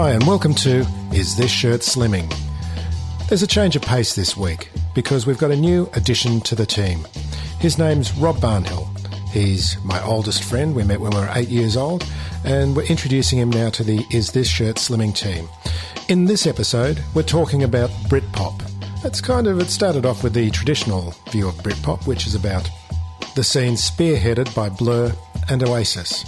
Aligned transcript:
Hi, 0.00 0.12
and 0.12 0.24
welcome 0.28 0.54
to 0.54 0.86
Is 1.12 1.36
This 1.36 1.50
Shirt 1.50 1.80
Slimming? 1.80 2.32
There's 3.28 3.42
a 3.42 3.48
change 3.48 3.74
of 3.74 3.82
pace 3.82 4.14
this 4.14 4.36
week 4.36 4.70
because 4.94 5.26
we've 5.26 5.38
got 5.38 5.50
a 5.50 5.56
new 5.56 5.90
addition 5.94 6.40
to 6.42 6.54
the 6.54 6.64
team. 6.64 7.04
His 7.58 7.78
name's 7.78 8.12
Rob 8.12 8.36
Barnhill. 8.36 8.86
He's 9.30 9.76
my 9.82 10.00
oldest 10.04 10.44
friend. 10.44 10.76
We 10.76 10.84
met 10.84 11.00
when 11.00 11.10
we 11.10 11.16
were 11.16 11.28
eight 11.34 11.48
years 11.48 11.76
old, 11.76 12.08
and 12.44 12.76
we're 12.76 12.86
introducing 12.86 13.40
him 13.40 13.50
now 13.50 13.70
to 13.70 13.82
the 13.82 14.06
Is 14.12 14.30
This 14.30 14.48
Shirt 14.48 14.76
Slimming 14.76 15.16
team. 15.16 15.48
In 16.08 16.26
this 16.26 16.46
episode, 16.46 17.02
we're 17.12 17.24
talking 17.24 17.64
about 17.64 17.90
Britpop. 18.06 18.70
It's 19.04 19.20
kind 19.20 19.48
of, 19.48 19.58
it 19.58 19.68
started 19.68 20.06
off 20.06 20.22
with 20.22 20.32
the 20.32 20.48
traditional 20.52 21.12
view 21.30 21.48
of 21.48 21.56
Britpop, 21.56 22.06
which 22.06 22.28
is 22.28 22.36
about 22.36 22.70
the 23.34 23.42
scene 23.42 23.74
spearheaded 23.74 24.54
by 24.54 24.68
Blur 24.68 25.12
and 25.48 25.60
Oasis. 25.64 26.24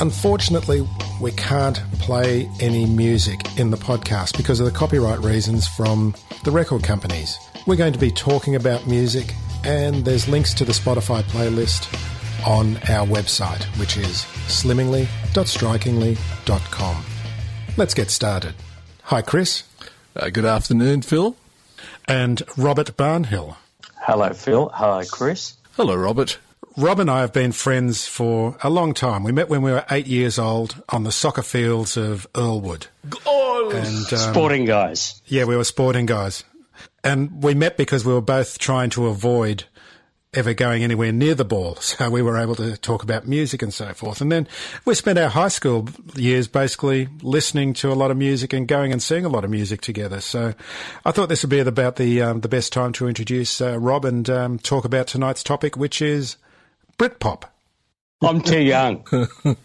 Unfortunately, 0.00 0.86
we 1.20 1.32
can't 1.32 1.76
play 2.00 2.48
any 2.60 2.86
music 2.86 3.40
in 3.58 3.70
the 3.70 3.76
podcast 3.76 4.36
because 4.36 4.58
of 4.60 4.66
the 4.66 4.72
copyright 4.72 5.20
reasons 5.20 5.66
from 5.68 6.14
the 6.44 6.50
record 6.50 6.82
companies. 6.82 7.38
We're 7.66 7.76
going 7.76 7.92
to 7.92 7.98
be 7.98 8.10
talking 8.10 8.54
about 8.56 8.86
music, 8.86 9.34
and 9.64 10.04
there's 10.04 10.28
links 10.28 10.54
to 10.54 10.64
the 10.64 10.72
Spotify 10.72 11.22
playlist 11.22 11.86
on 12.46 12.76
our 12.90 13.06
website, 13.06 13.62
which 13.78 13.96
is 13.96 14.24
slimmingly.strikingly.com. 14.48 17.04
Let's 17.76 17.94
get 17.94 18.10
started. 18.10 18.54
Hi, 19.04 19.22
Chris. 19.22 19.62
Uh, 20.16 20.30
good 20.30 20.44
afternoon, 20.44 21.02
Phil. 21.02 21.36
And 22.08 22.42
Robert 22.56 22.96
Barnhill. 22.96 23.54
Hello, 24.00 24.32
Phil. 24.32 24.68
Hi, 24.70 25.04
Chris. 25.10 25.54
Hello, 25.76 25.94
Robert. 25.94 26.38
Rob 26.76 27.00
and 27.00 27.10
I 27.10 27.20
have 27.20 27.32
been 27.32 27.52
friends 27.52 28.06
for 28.06 28.56
a 28.62 28.70
long 28.70 28.94
time. 28.94 29.24
We 29.24 29.32
met 29.32 29.48
when 29.48 29.62
we 29.62 29.72
were 29.72 29.84
eight 29.90 30.06
years 30.06 30.38
old 30.38 30.82
on 30.88 31.04
the 31.04 31.12
soccer 31.12 31.42
fields 31.42 31.96
of 31.96 32.26
Earlwood. 32.32 32.86
And, 33.74 34.12
um, 34.12 34.18
Sporting 34.18 34.64
guys. 34.64 35.20
Yeah, 35.26 35.44
we 35.44 35.56
were 35.56 35.64
sporting 35.64 36.06
guys. 36.06 36.44
And 37.04 37.42
we 37.42 37.54
met 37.54 37.76
because 37.76 38.04
we 38.04 38.12
were 38.12 38.22
both 38.22 38.58
trying 38.58 38.90
to 38.90 39.06
avoid 39.06 39.64
ever 40.34 40.54
going 40.54 40.82
anywhere 40.82 41.12
near 41.12 41.34
the 41.34 41.44
ball. 41.44 41.76
So 41.82 42.08
we 42.08 42.22
were 42.22 42.38
able 42.38 42.54
to 42.54 42.76
talk 42.78 43.02
about 43.02 43.28
music 43.28 43.60
and 43.60 43.72
so 43.72 43.92
forth. 43.92 44.22
And 44.22 44.32
then 44.32 44.48
we 44.86 44.94
spent 44.94 45.18
our 45.18 45.28
high 45.28 45.48
school 45.48 45.88
years 46.14 46.48
basically 46.48 47.08
listening 47.20 47.74
to 47.74 47.92
a 47.92 47.94
lot 47.94 48.10
of 48.10 48.16
music 48.16 48.54
and 48.54 48.66
going 48.66 48.92
and 48.92 49.02
seeing 49.02 49.26
a 49.26 49.28
lot 49.28 49.44
of 49.44 49.50
music 49.50 49.82
together. 49.82 50.20
So 50.22 50.54
I 51.04 51.10
thought 51.10 51.28
this 51.28 51.42
would 51.42 51.50
be 51.50 51.58
about 51.58 51.96
the, 51.96 52.22
um, 52.22 52.40
the 52.40 52.48
best 52.48 52.72
time 52.72 52.92
to 52.94 53.08
introduce 53.08 53.60
uh, 53.60 53.78
Rob 53.78 54.06
and 54.06 54.28
um, 54.30 54.58
talk 54.58 54.86
about 54.86 55.06
tonight's 55.06 55.42
topic, 55.42 55.76
which 55.76 56.00
is 56.00 56.36
Britpop. 56.98 57.44
I'm 58.22 58.40
too 58.40 58.62
young. 58.62 59.04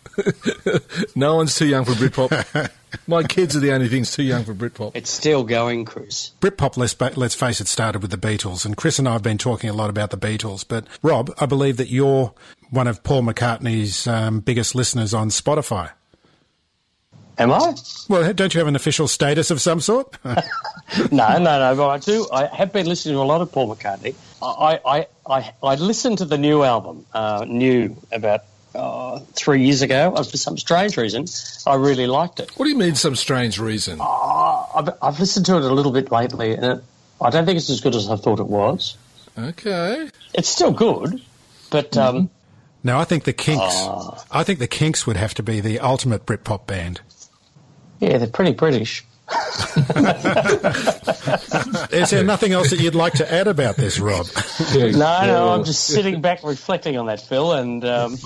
No 1.16 1.36
one's 1.36 1.56
too 1.56 1.68
young 1.68 1.86
for 1.86 1.92
Britpop. 1.92 2.72
My 3.08 3.24
kids 3.24 3.56
are 3.56 3.60
the 3.60 3.72
only 3.72 3.88
things 3.88 4.12
too 4.12 4.24
young 4.24 4.44
for 4.44 4.54
Britpop. 4.54 4.92
It's 4.96 5.10
still 5.10 5.44
going, 5.44 5.86
Chris. 5.86 6.32
Britpop, 6.42 6.78
let's, 6.78 7.18
let's 7.18 7.36
face 7.36 7.62
it, 7.62 7.68
started 7.68 8.02
with 8.02 8.12
the 8.12 8.18
Beatles. 8.18 8.66
And 8.66 8.76
Chris 8.76 8.98
and 8.98 9.08
I 9.08 9.14
have 9.14 9.24
been 9.24 9.38
talking 9.38 9.70
a 9.70 9.74
lot 9.74 9.90
about 9.90 10.10
the 10.10 10.18
Beatles. 10.18 10.66
But 10.68 10.88
Rob, 11.02 11.32
I 11.40 11.46
believe 11.46 11.78
that 11.78 11.90
you're 11.90 12.34
one 12.70 12.88
of 12.88 13.04
Paul 13.04 13.24
McCartney's 13.24 14.08
um, 14.08 14.40
biggest 14.40 14.74
listeners 14.76 15.14
on 15.14 15.30
Spotify. 15.30 15.92
Am 17.40 17.52
I? 17.52 17.76
Well, 18.10 18.34
don't 18.34 18.54
you 18.54 18.60
have 18.60 18.68
an 18.68 18.76
official 18.76 19.08
status 19.08 19.52
of 19.52 19.62
some 19.62 19.80
sort? 19.80 20.18
No, 21.12 21.38
no, 21.38 21.60
no. 21.60 21.76
But 21.76 21.90
I 21.90 21.98
do. 21.98 22.28
I 22.32 22.46
have 22.46 22.72
been 22.72 22.86
listening 22.86 23.16
to 23.16 23.22
a 23.22 23.24
lot 23.24 23.42
of 23.42 23.52
Paul 23.52 23.76
McCartney. 23.76 24.16
I, 24.42 24.80
I, 24.86 25.08
I, 25.30 25.54
I 25.62 25.76
listened 25.76 26.20
to 26.20 26.26
the 26.26 26.38
new 26.38 26.64
album, 26.64 27.06
uh, 27.14 27.44
new 27.46 27.98
about 28.10 28.44
uh, 28.74 29.20
three 29.34 29.64
years 29.64 29.82
ago. 29.82 30.14
Uh, 30.16 30.24
For 30.24 30.38
some 30.38 30.58
strange 30.58 30.96
reason, 30.96 31.26
I 31.68 31.76
really 31.76 32.08
liked 32.08 32.40
it. 32.40 32.52
What 32.58 32.66
do 32.68 32.72
you 32.72 32.78
mean, 32.78 32.96
some 32.96 33.18
strange 33.18 33.60
reason? 33.60 34.00
Uh, 34.00 34.64
I've, 34.76 34.90
I've 35.02 35.20
listened 35.20 35.46
to 35.48 35.58
it 35.58 35.64
a 35.64 35.74
little 35.74 35.92
bit 35.92 36.10
lately, 36.10 36.54
and 36.54 36.64
it, 36.64 36.84
I 37.20 37.30
don't 37.32 37.46
think 37.46 37.58
it's 37.58 37.70
as 37.70 37.82
good 37.82 37.94
as 37.94 38.10
I 38.10 38.16
thought 38.16 38.40
it 38.40 38.48
was. 38.48 38.96
Okay. 39.38 40.10
It's 40.34 40.48
still 40.50 40.72
good, 40.72 41.22
but 41.70 41.98
um, 41.98 42.30
now, 42.82 43.00
I 43.00 43.04
think 43.04 43.26
the 43.26 43.34
Kinks, 43.34 43.62
I 44.32 44.44
think 44.46 44.60
the 44.60 44.68
Kinks 44.68 45.06
would 45.06 45.18
have 45.18 45.34
to 45.34 45.44
be 45.44 45.60
the 45.60 45.80
ultimate 45.82 46.26
Britpop 46.26 46.66
band. 46.66 47.02
Yeah, 48.00 48.18
they're 48.18 48.28
pretty 48.28 48.54
British. 48.54 49.06
Is 51.92 52.12
there 52.12 52.24
nothing 52.24 52.54
else 52.54 52.70
that 52.70 52.80
you'd 52.80 52.96
like 52.96 53.14
to 53.14 53.30
add 53.32 53.48
about 53.48 53.76
this, 53.76 54.00
Rob? 54.00 54.26
No, 54.74 55.26
no, 55.26 55.50
I'm 55.50 55.64
just 55.64 55.86
sitting 55.86 56.22
back 56.22 56.44
reflecting 56.44 56.98
on 56.98 57.08
that, 57.08 57.22
Phil, 57.22 57.54
and 57.54 57.84
um, 57.86 58.18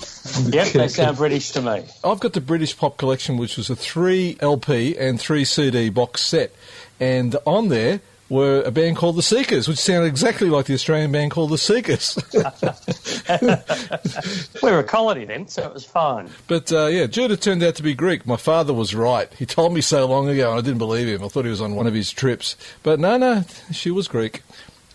yep, 0.44 0.68
they 0.68 0.88
sound 0.88 1.16
British 1.16 1.50
to 1.52 1.62
me. 1.62 1.84
I've 2.04 2.20
got 2.20 2.32
the 2.32 2.40
British 2.40 2.76
Pop 2.76 2.96
Collection, 2.98 3.36
which 3.36 3.56
was 3.56 3.70
a 3.70 3.76
three 3.76 4.36
LP 4.40 4.96
and 4.96 5.20
three 5.20 5.44
CD 5.44 5.88
box 5.88 6.22
set. 6.22 6.52
And 7.00 7.36
on 7.46 7.68
there 7.68 8.00
were 8.32 8.62
a 8.62 8.70
band 8.70 8.96
called 8.96 9.16
The 9.16 9.22
Seekers, 9.22 9.68
which 9.68 9.78
sounded 9.78 10.06
exactly 10.06 10.48
like 10.48 10.64
the 10.64 10.72
Australian 10.72 11.12
band 11.12 11.32
called 11.32 11.50
The 11.50 11.58
Seekers. 11.58 12.18
We 14.62 14.70
were 14.70 14.78
a 14.78 14.84
colony 14.84 15.24
then, 15.24 15.48
so 15.48 15.66
it 15.66 15.74
was 15.74 15.84
fine. 15.84 16.30
but 16.46 16.72
uh, 16.72 16.86
yeah, 16.86 17.06
Judah 17.06 17.36
turned 17.36 17.62
out 17.62 17.74
to 17.76 17.82
be 17.82 17.94
Greek. 17.94 18.26
My 18.26 18.36
father 18.36 18.72
was 18.72 18.94
right. 18.94 19.32
He 19.34 19.44
told 19.44 19.74
me 19.74 19.80
so 19.80 20.06
long 20.06 20.28
ago, 20.28 20.50
and 20.50 20.58
I 20.58 20.62
didn't 20.62 20.78
believe 20.78 21.08
him. 21.08 21.24
I 21.24 21.28
thought 21.28 21.44
he 21.44 21.50
was 21.50 21.60
on 21.60 21.74
one 21.74 21.86
of 21.86 21.94
his 21.94 22.10
trips. 22.10 22.56
But 22.82 23.00
no, 23.00 23.18
no, 23.18 23.44
she 23.70 23.90
was 23.90 24.08
Greek. 24.08 24.42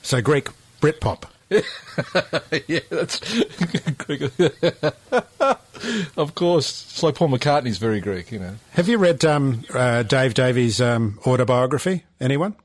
So, 0.01 0.21
Greek 0.21 0.49
Britpop. 0.81 1.23
yeah, 2.67 2.79
that's 2.89 3.19
Greek 3.97 4.21
of 6.17 6.35
course. 6.35 6.87
It's 6.91 7.03
like 7.03 7.15
Paul 7.15 7.29
McCartney's 7.29 7.77
very 7.77 7.99
Greek, 7.99 8.31
you 8.31 8.39
know. 8.39 8.55
Have 8.71 8.87
you 8.87 8.97
read 8.97 9.23
um, 9.25 9.63
uh, 9.73 10.03
Dave 10.03 10.33
Davies' 10.33 10.81
um, 10.81 11.19
autobiography? 11.25 12.03
Anyone? 12.19 12.55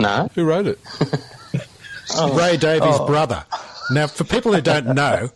No, 0.00 0.30
Who 0.34 0.44
wrote 0.44 0.66
it? 0.66 0.78
Ray 2.32 2.56
Davies' 2.56 2.98
brother. 3.06 3.44
Now, 3.90 4.06
for 4.06 4.24
people 4.24 4.52
who 4.52 4.60
don't 4.60 4.94
know, 4.94 5.30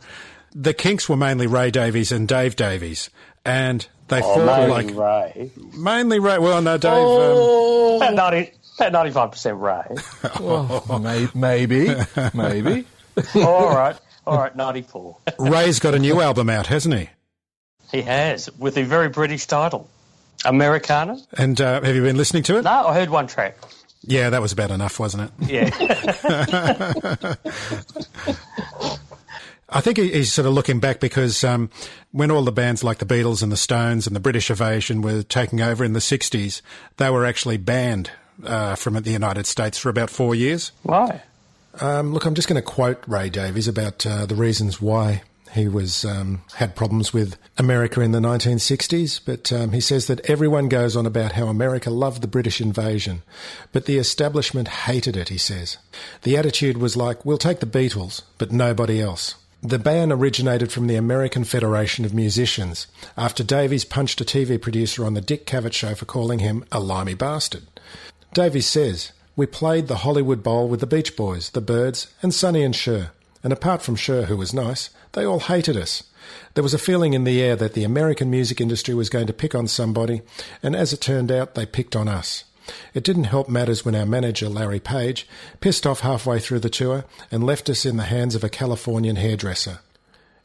the 0.55 0.75
Kinks 0.75 1.09
were 1.09 1.17
mainly 1.17 1.47
Ray 1.47 1.71
Davies 1.71 2.13
and 2.13 2.27
Dave 2.27 2.57
Davies, 2.57 3.11
and 3.45 3.87
they 4.09 4.21
oh, 4.23 4.35
fought 4.35 4.61
maybe 4.61 4.71
like 4.71 4.97
Ray. 4.97 5.51
mainly 5.77 6.19
Ray. 6.19 6.39
Well, 6.39 6.63
no, 6.63 6.79
Dave. 6.79 6.93
Oh. 6.95 7.97
About 7.97 8.15
ninety, 8.15 8.53
about 8.79 8.93
ninety-five 8.93 9.31
percent 9.33 9.59
Ray. 9.59 9.83
Well, 10.41 10.99
may, 11.01 11.29
maybe, 11.35 11.95
maybe. 12.33 12.85
all 13.37 13.75
right, 13.75 13.97
all 14.27 14.39
right, 14.39 14.55
ninety-four. 14.55 15.17
Um, 15.39 15.49
Ray's 15.51 15.79
got 15.79 15.95
a 15.95 15.99
new 15.99 16.21
album 16.21 16.51
out, 16.51 16.67
hasn't 16.67 16.95
he? 16.95 17.09
He 17.93 18.03
has 18.03 18.51
with 18.59 18.77
a 18.77 18.83
very 18.85 19.09
British 19.09 19.47
title, 19.47 19.89
Americana. 20.45 21.19
And 21.37 21.61
uh, 21.61 21.83
have 21.83 21.95
you 21.95 22.03
been 22.03 22.17
listening 22.17 22.43
to 22.45 22.59
it? 22.59 22.63
No, 22.63 22.89
I 22.89 22.95
heard 22.95 23.11
one 23.11 23.27
track. 23.27 23.57
Yeah, 24.07 24.31
that 24.31 24.43
was 24.43 24.53
about 24.53 24.71
enough, 24.71 24.99
wasn't 25.01 25.31
it? 25.41 25.49
Yeah, 25.49 25.71
I 29.69 29.81
think 29.81 29.99
he's 29.99 30.33
sort 30.33 30.47
of 30.47 30.53
looking 30.53 30.79
back 30.79 31.01
because 31.01 31.43
um, 31.43 31.71
when 32.13 32.31
all 32.31 32.43
the 32.43 32.53
bands 32.53 32.85
like 32.85 32.99
the 32.99 33.07
Beatles 33.07 33.43
and 33.43 33.51
the 33.51 33.57
Stones 33.57 34.07
and 34.07 34.15
the 34.15 34.21
British 34.21 34.51
Invasion 34.51 35.03
were 35.03 35.23
taking 35.23 35.61
over 35.61 35.85
in 35.85 35.95
the 35.95 36.01
60s, 36.01 36.63
they 36.99 37.11
were 37.11 37.25
actually 37.25 37.57
banned 37.57 38.11
uh, 38.45 38.77
from 38.77 38.95
the 38.95 39.11
United 39.11 39.47
States 39.47 39.79
for 39.79 39.89
about 39.89 40.11
four 40.11 40.35
years. 40.35 40.71
why? 40.83 41.23
Um, 41.81 42.13
look, 42.13 42.25
I'm 42.25 42.35
just 42.35 42.47
going 42.47 42.61
to 42.61 42.63
quote 42.63 43.03
Ray 43.09 43.31
Davies 43.31 43.67
about 43.67 44.07
uh, 44.07 44.27
the 44.27 44.37
reasons 44.37 44.81
why 44.81 45.23
he 45.55 45.69
was 45.69 46.05
um, 46.05 46.43
had 46.55 46.75
problems 46.75 47.13
with 47.13 47.37
America 47.57 48.01
in 48.01 48.13
the 48.13 48.21
1960s. 48.21 49.21
But 49.25 49.53
um, 49.53 49.73
he 49.73 49.81
says 49.81 50.07
that 50.09 50.29
everyone 50.29 50.69
goes 50.69 50.97
on 50.97 51.07
about 51.07 51.33
how 51.33 51.47
America 51.47 51.91
loved 51.91 52.23
the 52.23 52.29
British 52.29 52.61
invasion, 52.61 53.23
but 53.73 53.87
the 53.87 53.99
establishment 53.99 54.69
hated 54.69 55.17
it. 55.17 55.29
He 55.29 55.39
says 55.39 55.79
the 56.23 56.37
attitude 56.37 56.79
was 56.79 56.97
like, 56.97 57.25
"We'll 57.25 57.39
take 57.39 57.61
the 57.61 57.67
Beatles, 57.67 58.23
but 58.39 58.53
nobody 58.53 59.01
else." 59.01 59.37
The 59.63 59.79
ban 59.79 60.13
originated 60.13 60.71
from 60.71 60.89
the 60.89 60.97
American 60.97 61.43
Federation 61.43 62.05
of 62.05 62.13
Musicians 62.13 62.87
after 63.17 63.43
Davies 63.43 63.87
punched 63.87 64.21
a 64.21 64.25
TV 64.25 64.61
producer 64.61 65.07
on 65.07 65.15
the 65.15 65.23
Dick 65.23 65.47
Cavett 65.47 65.73
show 65.73 65.95
for 65.95 66.05
calling 66.05 66.41
him 66.41 66.67
a 66.71 66.79
limey 66.79 67.15
bastard. 67.15 67.63
Davies 68.35 68.67
says, 68.67 69.13
We 69.37 69.47
played 69.47 69.89
the 69.89 69.99
Hollywood 70.05 70.43
Bowl 70.43 70.69
with 70.69 70.81
the 70.81 70.87
Beach 70.87 71.17
Boys, 71.17 71.49
the 71.49 71.63
Byrds, 71.63 72.09
and 72.21 72.35
Sonny 72.35 72.63
and 72.63 72.77
Cher. 72.77 73.13
And 73.43 73.55
apart 73.55 73.81
from 73.81 73.97
Cher, 73.97 74.25
who 74.25 74.37
was 74.37 74.53
nice, 74.53 74.91
they 75.15 75.25
all 75.25 75.41
hated 75.41 75.77
us. 75.77 76.05
There 76.55 76.63
was 76.63 76.75
a 76.75 76.79
feeling 76.79 77.15
in 77.15 77.25
the 77.25 77.43
air 77.43 77.57
that 77.57 77.75
the 77.75 77.85
American 77.85 78.31
music 78.31 78.61
industry 78.61 78.95
was 78.95 79.11
going 79.11 79.27
to 79.27 79.33
pick 79.33 79.55
on 79.55 79.67
somebody, 79.67 80.23
and 80.63 80.77
as 80.77 80.93
it 80.93 81.01
turned 81.01 81.33
out, 81.33 81.55
they 81.55 81.67
picked 81.67 81.97
on 81.97 82.09
us. 82.09 82.45
It 82.95 83.05
didn't 83.05 83.25
help 83.25 83.49
matters 83.49 83.85
when 83.85 83.95
our 83.95 84.07
manager, 84.07 84.49
Larry 84.49 84.81
Page, 84.81 85.27
pissed 85.61 85.87
off 85.87 86.01
halfway 86.01 86.39
through 86.39 86.61
the 86.61 86.71
tour 86.71 87.05
and 87.31 87.45
left 87.45 87.69
us 87.69 87.85
in 87.85 87.97
the 87.97 88.05
hands 88.05 88.35
of 88.35 88.45
a 88.45 88.49
Californian 88.49 89.17
hairdresser. 89.17 89.81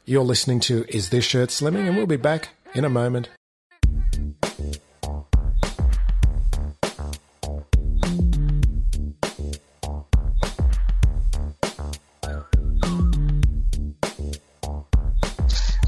You're 0.06 0.24
listening 0.24 0.60
to 0.62 0.86
Is 0.90 1.10
This 1.10 1.26
Shirt 1.26 1.50
Slimming? 1.50 1.88
And 1.88 1.96
we'll 1.96 2.08
be 2.08 2.18
back 2.18 2.50
in 2.74 2.84
a 2.84 2.90
moment. 2.90 3.30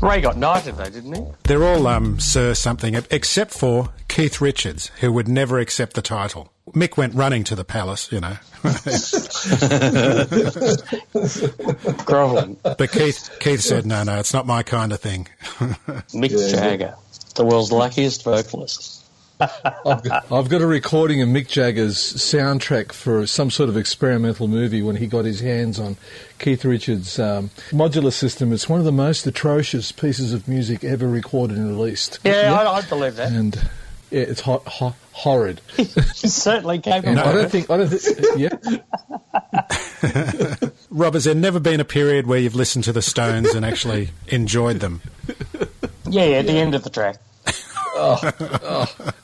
Ray 0.01 0.21
got 0.21 0.37
knighted 0.37 0.77
though, 0.77 0.89
didn't 0.89 1.13
he? 1.13 1.21
They're 1.43 1.63
all 1.63 1.85
um, 1.87 2.19
Sir 2.19 2.53
something, 2.53 2.95
except 3.11 3.51
for 3.51 3.89
Keith 4.07 4.41
Richards, 4.41 4.91
who 4.99 5.11
would 5.13 5.27
never 5.27 5.59
accept 5.59 5.93
the 5.93 6.01
title. 6.01 6.51
Mick 6.73 6.97
went 6.97 7.13
running 7.13 7.43
to 7.45 7.55
the 7.55 7.63
palace, 7.63 8.11
you 8.11 8.19
know. 8.19 8.37
Groveling. 12.05 12.57
but 12.63 12.91
Keith, 12.91 13.29
Keith 13.39 13.61
said, 13.61 13.85
no, 13.85 14.03
no, 14.03 14.19
it's 14.19 14.33
not 14.33 14.47
my 14.47 14.63
kind 14.63 14.93
of 14.93 14.99
thing. 14.99 15.27
Mick 16.13 16.51
Jagger, 16.51 16.95
the 17.35 17.45
world's 17.45 17.71
luckiest 17.71 18.23
vocalist. 18.23 19.03
I've 19.41 20.03
got, 20.03 20.31
I've 20.31 20.49
got 20.49 20.61
a 20.61 20.67
recording 20.67 21.21
of 21.21 21.29
Mick 21.29 21.47
Jagger's 21.47 21.97
soundtrack 21.97 22.91
for 22.91 23.25
some 23.25 23.49
sort 23.49 23.69
of 23.69 23.77
experimental 23.77 24.47
movie 24.47 24.81
when 24.81 24.95
he 24.97 25.07
got 25.07 25.25
his 25.25 25.39
hands 25.39 25.79
on 25.79 25.97
Keith 26.39 26.63
Richards' 26.63 27.17
um, 27.19 27.49
modular 27.71 28.13
system. 28.13 28.53
It's 28.53 28.69
one 28.69 28.79
of 28.79 28.85
the 28.85 28.91
most 28.91 29.25
atrocious 29.25 29.91
pieces 29.91 30.33
of 30.33 30.47
music 30.47 30.83
ever 30.83 31.07
recorded 31.07 31.57
and 31.57 31.67
released. 31.67 32.19
Yeah, 32.23 32.53
I, 32.53 32.77
I 32.77 32.81
believe 32.81 33.15
that. 33.15 33.31
And 33.31 33.55
yeah, 34.11 34.21
it's 34.21 34.41
ho- 34.41 34.63
ho- 34.65 34.95
horrid. 35.13 35.61
He's 35.77 36.33
certainly 36.33 36.79
capable. 36.79 37.09
And 37.09 37.19
I 37.19 37.33
don't 37.33 37.49
think. 37.51 37.69
I 37.69 37.77
don't 37.77 37.87
think. 37.89 38.37
Yeah. 38.37 38.49
Rob, 40.89 41.13
has 41.13 41.23
there 41.23 41.35
never 41.35 41.59
been 41.59 41.79
a 41.79 41.85
period 41.85 42.27
where 42.27 42.39
you've 42.39 42.55
listened 42.55 42.83
to 42.85 42.93
the 42.93 43.01
Stones 43.01 43.53
and 43.53 43.65
actually 43.65 44.09
enjoyed 44.27 44.79
them? 44.81 45.01
Yeah, 46.09 46.25
yeah, 46.25 46.37
at 46.37 46.47
the 46.47 46.53
end 46.53 46.75
of 46.75 46.83
the 46.83 46.89
track. 46.89 47.17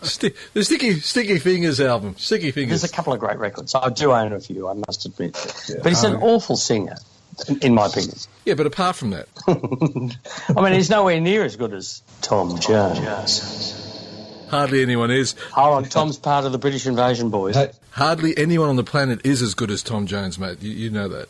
Sti- 0.01 0.33
the 0.53 0.63
sticky 0.63 0.99
sticky 0.99 1.39
fingers 1.39 1.79
album. 1.81 2.15
Sticky 2.17 2.51
fingers. 2.51 2.81
There's 2.81 2.91
a 2.91 2.95
couple 2.95 3.13
of 3.13 3.19
great 3.19 3.37
records. 3.37 3.75
I 3.75 3.89
do 3.89 4.11
own 4.11 4.33
a 4.33 4.39
few, 4.39 4.67
I 4.67 4.73
must 4.73 5.05
admit. 5.05 5.33
But 5.81 5.87
he's 5.87 6.03
an 6.03 6.15
awful 6.17 6.55
singer, 6.57 6.97
in- 7.61 7.73
my 7.73 7.87
opinion. 7.87 8.15
yeah, 8.45 8.53
but 8.55 8.65
apart 8.65 8.95
from 8.95 9.11
that, 9.11 9.27
I 10.55 10.61
mean, 10.61 10.73
he's 10.73 10.89
nowhere 10.89 11.19
near 11.19 11.43
as 11.43 11.55
good 11.55 11.73
as 11.73 12.01
Tom 12.21 12.59
Jones. 12.59 13.83
hardly 14.49 14.81
anyone 14.81 15.11
is. 15.11 15.33
Hold 15.51 15.73
on, 15.75 15.83
Tom's 15.85 16.17
part 16.17 16.45
of 16.45 16.51
the 16.51 16.57
British 16.57 16.85
Invasion 16.87 17.29
Boys. 17.29 17.55
Hardly 17.91 18.37
anyone 18.37 18.69
on 18.69 18.75
the 18.75 18.83
planet 18.83 19.25
is 19.25 19.41
as 19.41 19.53
good 19.55 19.71
as 19.71 19.81
Tom 19.83 20.05
Jones, 20.07 20.37
mate. 20.37 20.61
You, 20.61 20.71
you 20.71 20.89
know 20.89 21.07
that. 21.09 21.29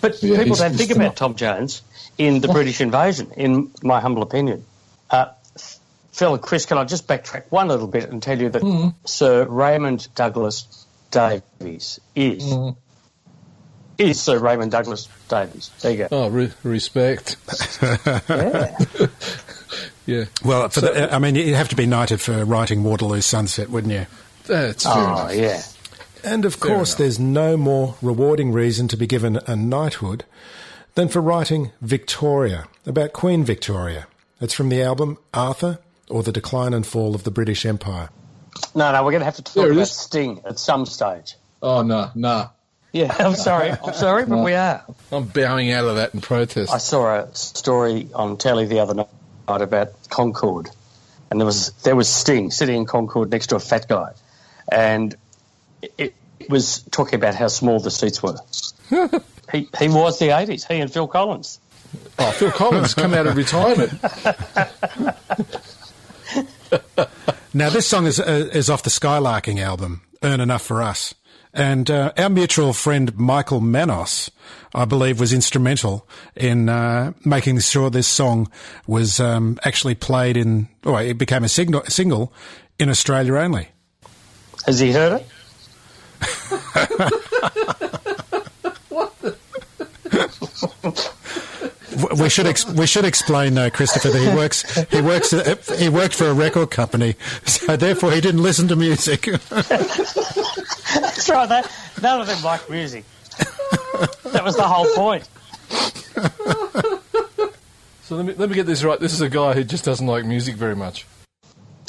But 0.00 0.22
Yeah, 0.22 0.38
people 0.42 0.56
don't 0.56 0.74
think 0.74 0.92
about 0.92 1.16
Tom 1.16 1.34
Jones 1.34 1.82
in 2.18 2.40
the 2.40 2.48
British 2.48 2.80
Invasion, 2.80 3.32
in 3.36 3.70
my 3.82 3.98
humble 4.00 4.22
opinion. 4.22 4.64
Uh, 5.10 5.26
Phil, 6.18 6.36
Chris, 6.38 6.66
can 6.66 6.78
I 6.78 6.84
just 6.84 7.06
backtrack 7.06 7.44
one 7.50 7.68
little 7.68 7.86
bit 7.86 8.10
and 8.10 8.20
tell 8.20 8.38
you 8.40 8.48
that 8.48 8.60
Mm-hmm. 8.62 8.88
Sir 9.04 9.46
Raymond 9.46 10.08
Douglas 10.16 10.84
Davies 11.12 12.00
is 12.16 12.42
Mm-hmm. 12.42 12.78
is 13.98 14.20
Sir 14.20 14.38
Raymond 14.40 14.72
Douglas 14.72 15.08
Davies. 15.28 15.70
There 15.80 15.92
you 15.92 15.98
go. 15.98 16.08
Oh, 16.10 16.28
re- 16.28 16.52
respect. 16.64 17.36
Yeah. 18.28 18.76
Yeah, 20.06 20.24
Well, 20.42 20.70
for 20.70 20.80
the, 20.80 21.14
I 21.14 21.18
mean, 21.18 21.34
you'd 21.34 21.54
have 21.54 21.68
to 21.68 21.76
be 21.76 21.84
knighted 21.84 22.18
for 22.18 22.42
writing 22.46 22.82
Waterloo 22.82 23.20
Sunset, 23.20 23.68
wouldn't 23.68 23.92
you? 23.92 24.06
that's 24.46 24.84
fair 24.84 24.94
oh, 24.96 25.26
enough. 25.28 25.34
yeah. 25.34 25.62
And 26.24 26.46
of 26.46 26.54
Fair 26.54 26.76
course, 26.76 26.90
enough. 26.92 26.98
there's 26.98 27.18
no 27.20 27.58
more 27.58 27.94
rewarding 28.00 28.50
reason 28.50 28.88
to 28.88 28.96
be 28.96 29.06
given 29.06 29.38
a 29.46 29.54
knighthood 29.54 30.24
than 30.94 31.08
for 31.08 31.20
writing 31.20 31.72
Victoria, 31.82 32.68
about 32.86 33.12
Queen 33.12 33.44
Victoria. 33.44 34.06
It's 34.40 34.54
from 34.54 34.70
the 34.70 34.80
album 34.82 35.18
Arthur 35.34 35.78
or 36.10 36.22
The 36.22 36.32
Decline 36.32 36.74
and 36.74 36.86
Fall 36.86 37.14
of 37.14 37.24
the 37.24 37.30
British 37.30 37.64
Empire. 37.66 38.08
No, 38.74 38.92
no, 38.92 39.04
we're 39.04 39.12
going 39.12 39.20
to 39.20 39.26
have 39.26 39.36
to 39.36 39.42
talk 39.42 39.54
There 39.54 39.70
about 39.70 39.80
is. 39.80 39.92
Sting 39.92 40.42
at 40.44 40.58
some 40.58 40.86
stage. 40.86 41.36
Oh 41.62 41.82
no, 41.82 42.10
no. 42.14 42.50
Yeah, 42.92 43.14
I'm 43.18 43.34
sorry. 43.34 43.70
I'm 43.70 43.94
sorry, 43.94 44.24
but 44.24 44.38
we 44.42 44.54
are. 44.54 44.84
I'm 45.12 45.24
bowing 45.24 45.70
out 45.70 45.84
of 45.84 45.96
that 45.96 46.14
in 46.14 46.20
protest. 46.20 46.72
I 46.72 46.78
saw 46.78 47.16
a 47.16 47.34
story 47.34 48.08
on 48.14 48.38
telly 48.38 48.66
the 48.66 48.80
other 48.80 48.94
night 48.94 49.08
about 49.46 49.92
Concorde, 50.08 50.70
and 51.30 51.40
there 51.40 51.46
was 51.46 51.72
there 51.84 51.96
was 51.96 52.08
Sting 52.08 52.50
sitting 52.50 52.76
in 52.76 52.86
Concorde 52.86 53.30
next 53.30 53.48
to 53.48 53.56
a 53.56 53.60
fat 53.60 53.88
guy, 53.88 54.12
and 54.72 55.14
it, 55.98 56.14
it 56.40 56.50
was 56.50 56.82
talking 56.90 57.16
about 57.16 57.34
how 57.34 57.48
small 57.48 57.78
the 57.80 57.90
seats 57.90 58.22
were. 58.22 58.36
he 59.52 59.68
he 59.78 59.88
was 59.88 60.18
the 60.18 60.28
'80s. 60.28 60.66
He 60.66 60.80
and 60.80 60.90
Phil 60.92 61.08
Collins. 61.08 61.60
Oh, 62.18 62.30
Phil 62.32 62.50
Collins 62.50 62.94
come 62.94 63.14
out 63.14 63.26
of 63.26 63.36
retirement. 63.36 63.92
Now, 67.58 67.70
this 67.70 67.88
song 67.88 68.06
is, 68.06 68.20
uh, 68.20 68.48
is 68.52 68.70
off 68.70 68.84
the 68.84 68.88
Skylarking 68.88 69.58
album, 69.58 70.02
Earn 70.22 70.38
Enough 70.38 70.62
for 70.62 70.80
Us. 70.80 71.12
And 71.52 71.90
uh, 71.90 72.12
our 72.16 72.30
mutual 72.30 72.72
friend 72.72 73.18
Michael 73.18 73.60
Manos, 73.60 74.30
I 74.76 74.84
believe, 74.84 75.18
was 75.18 75.32
instrumental 75.32 76.08
in 76.36 76.68
uh, 76.68 77.14
making 77.24 77.58
sure 77.58 77.90
this 77.90 78.06
song 78.06 78.48
was 78.86 79.18
um, 79.18 79.58
actually 79.64 79.96
played 79.96 80.36
in, 80.36 80.68
or 80.84 81.02
it 81.02 81.18
became 81.18 81.42
a 81.42 81.48
single, 81.48 81.82
single 81.86 82.32
in 82.78 82.88
Australia 82.88 83.34
only. 83.34 83.70
Has 84.64 84.78
he 84.78 84.92
heard 84.92 85.20
it? 85.20 85.26
W- 88.90 89.10
We 92.16 92.28
should 92.28 92.46
ex- 92.46 92.66
we 92.66 92.86
should 92.86 93.04
explain, 93.04 93.56
uh, 93.58 93.70
Christopher, 93.72 94.10
that 94.10 94.18
he 94.18 94.34
works 94.34 94.62
he 94.90 95.00
works 95.00 95.30
he 95.78 95.88
worked 95.88 96.14
for 96.14 96.26
a 96.26 96.34
record 96.34 96.70
company, 96.70 97.16
so 97.44 97.76
therefore 97.76 98.12
he 98.12 98.20
didn't 98.20 98.42
listen 98.42 98.68
to 98.68 98.76
music. 98.76 99.22
That's 99.22 100.18
right. 101.28 101.48
That, 101.48 101.70
none 102.02 102.20
of 102.20 102.26
them 102.26 102.42
like 102.42 102.68
music. 102.70 103.04
that 103.38 104.42
was 104.44 104.56
the 104.56 104.62
whole 104.66 104.86
point. 104.94 105.28
So 108.02 108.16
let 108.16 108.24
me 108.24 108.32
let 108.34 108.48
me 108.48 108.54
get 108.54 108.64
this 108.64 108.82
right. 108.84 108.98
This 108.98 109.12
is 109.12 109.20
a 109.20 109.28
guy 109.28 109.52
who 109.52 109.64
just 109.64 109.84
doesn't 109.84 110.06
like 110.06 110.24
music 110.24 110.56
very 110.56 110.74
much. 110.74 111.06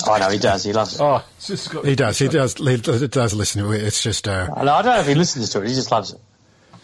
I 0.06 0.20
know 0.20 0.30
he 0.30 0.38
does. 0.38 0.64
He 0.66 0.74
loves 0.74 0.96
it. 0.96 1.02
Oh, 1.02 1.24
it's 1.38 1.48
just 1.48 1.72
got, 1.72 1.86
he 1.86 1.96
does 1.96 2.20
he 2.20 2.28
does 2.28 2.56
he 2.56 3.08
does 3.08 3.34
listen 3.34 3.64
to 3.64 3.72
it. 3.72 3.84
It's 3.84 4.04
just 4.04 4.28
uh, 4.28 4.50
I. 4.54 4.62
I 4.62 4.82
don't 4.82 4.86
know 4.86 5.00
if 5.00 5.08
he 5.08 5.16
listens 5.16 5.50
to 5.52 5.62
it. 5.62 5.70
He 5.70 5.76
just 5.76 5.92
loves 5.92 6.12
it. 6.12 6.20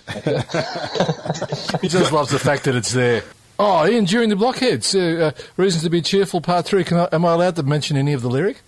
He 1.81 1.88
just 1.88 2.12
loves 2.12 2.31
the 2.31 2.39
fact 2.39 2.65
that 2.65 2.75
it's 2.75 2.93
there. 2.93 3.24
Oh, 3.57 3.88
Ian, 3.88 4.05
during 4.05 4.29
the 4.29 4.35
blockheads, 4.35 4.93
uh, 4.93 5.31
uh, 5.33 5.41
reasons 5.57 5.83
to 5.83 5.89
be 5.89 6.01
cheerful. 6.01 6.41
Part 6.41 6.65
three. 6.65 6.83
Can 6.83 6.97
I, 6.97 7.07
am 7.12 7.25
I 7.25 7.33
allowed 7.33 7.55
to 7.55 7.63
mention 7.63 7.95
any 7.95 8.13
of 8.13 8.21
the 8.21 8.29
lyric? 8.29 8.62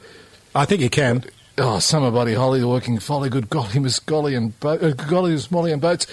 I 0.56 0.66
think 0.66 0.82
you 0.82 0.90
can. 0.90 1.24
Oh, 1.60 1.80
summer 1.80 2.12
buddy, 2.12 2.36
Holly, 2.36 2.60
the 2.60 2.68
working 2.68 3.00
folly, 3.00 3.30
good 3.30 3.50
golly, 3.50 3.80
Miss 3.80 4.00
Golly 4.00 4.36
and 4.36 4.58
Bo- 4.60 4.78
uh, 4.78 4.92
Golly, 4.92 5.32
Miss 5.32 5.50
Molly 5.50 5.72
and 5.72 5.82
boats, 5.82 6.06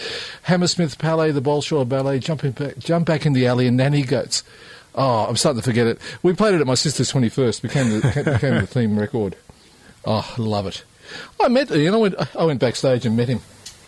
Hammersmith 0.42 0.96
Palais, 0.98 1.32
the 1.32 1.42
Bolshoi 1.42 1.86
Ballet, 1.86 2.18
jumping 2.18 2.52
back, 2.52 2.78
jump 2.78 3.06
back 3.06 3.26
in 3.26 3.34
the 3.34 3.46
alley, 3.46 3.66
and 3.66 3.76
nanny 3.76 4.02
goats. 4.02 4.42
Oh, 4.94 5.26
I'm 5.26 5.36
starting 5.36 5.60
to 5.60 5.64
forget 5.64 5.86
it. 5.86 5.98
We 6.22 6.32
played 6.32 6.54
it 6.54 6.60
at 6.60 6.66
my 6.66 6.74
sister's 6.74 7.12
21st. 7.12 7.62
Became 7.62 7.90
the 7.90 8.00
became 8.24 8.54
the 8.54 8.66
theme 8.66 8.98
record. 8.98 9.36
Oh, 10.04 10.34
love 10.38 10.66
it. 10.66 10.82
I 11.40 11.48
met 11.48 11.70
Ian. 11.70 11.94
I 11.94 11.96
went 11.98 12.36
I 12.36 12.44
went 12.44 12.60
backstage 12.60 13.04
and 13.04 13.16
met 13.16 13.28
him. 13.28 13.40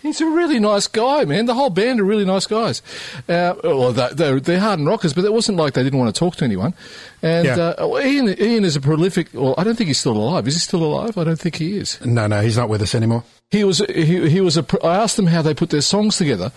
He's 0.07 0.21
a 0.21 0.27
really 0.27 0.59
nice 0.61 0.87
guy, 0.87 1.25
man. 1.25 1.47
The 1.47 1.55
whole 1.55 1.71
band 1.71 2.01
are 2.01 2.05
really 2.05 2.25
nice 2.25 2.47
guys. 2.47 2.81
Uh, 3.29 3.55
well, 3.65 3.93
they- 3.93 4.13
they're, 4.15 4.41
they're 4.41 4.61
hard 4.61 4.79
and 4.79 4.89
rockers, 4.89 5.13
but 5.13 5.25
it 5.25 5.33
wasn't 5.33 5.59
like 5.59 5.75
they 5.75 5.83
didn't 5.83 5.99
want 5.99 6.15
to 6.15 6.19
talk 6.19 6.37
to 6.37 6.45
anyone. 6.45 6.75
And 7.23 7.47
Yeah. 7.47 7.57
uh, 7.79 7.99
Ian, 8.03 8.29
Ian 8.41 8.65
is 8.65 8.77
a 8.77 8.81
prolific. 8.81 9.29
Well, 9.33 9.55
I 9.59 9.65
don't 9.65 9.75
think 9.77 9.89
he's 9.89 9.99
still 9.99 10.17
alive. 10.17 10.47
Is 10.47 10.55
he 10.55 10.61
still 10.61 10.83
alive? 10.85 11.19
I 11.19 11.25
don't 11.25 11.39
think 11.41 11.57
he 11.57 11.77
is. 11.77 11.99
No, 12.05 12.27
no, 12.27 12.41
he's 12.41 12.57
not 12.57 12.69
with 12.69 12.83
us 12.83 12.95
anymore. 12.95 13.25
He 13.53 13.63
was. 13.63 13.79
He, 13.79 14.29
he 14.29 14.41
was 14.41 14.57
a. 14.57 14.67
I 14.85 14.97
asked 14.97 15.17
them 15.17 15.29
how 15.29 15.41
they 15.41 15.55
put 15.55 15.71
their 15.71 15.81
songs 15.81 16.17
together, 16.17 16.51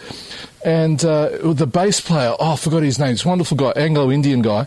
and 0.65 1.03
uh, 1.05 1.53
the 1.53 1.67
bass 1.67 2.01
player. 2.01 2.33
Oh, 2.39 2.53
I 2.53 2.55
forgot 2.55 2.81
his 2.81 2.97
name. 2.97 3.11
This 3.11 3.23
wonderful 3.23 3.57
guy, 3.57 3.73
Anglo-Indian 3.75 4.41
guy. 4.41 4.65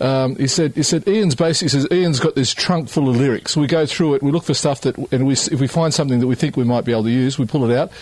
Um, 0.00 0.34
he 0.34 0.48
said. 0.48 0.74
He 0.74 0.82
said 0.82 1.06
Ian's 1.06 1.36
bass. 1.36 1.60
He 1.60 1.68
says 1.68 1.86
Ian's 1.92 2.18
got 2.18 2.34
this 2.34 2.52
trunk 2.54 2.88
full 2.88 3.08
of 3.08 3.16
lyrics. 3.16 3.56
We 3.56 3.68
go 3.68 3.86
through 3.86 4.14
it. 4.14 4.22
We 4.22 4.32
look 4.32 4.42
for 4.42 4.54
stuff 4.54 4.80
that, 4.80 4.98
and 5.12 5.28
we, 5.28 5.34
if 5.34 5.60
we 5.60 5.68
find 5.68 5.94
something 5.94 6.18
that 6.18 6.26
we 6.26 6.34
think 6.34 6.56
we 6.56 6.64
might 6.64 6.84
be 6.84 6.90
able 6.90 7.04
to 7.04 7.10
use, 7.10 7.38
we 7.38 7.46
pull 7.46 7.70
it 7.70 7.76
out. 7.76 7.92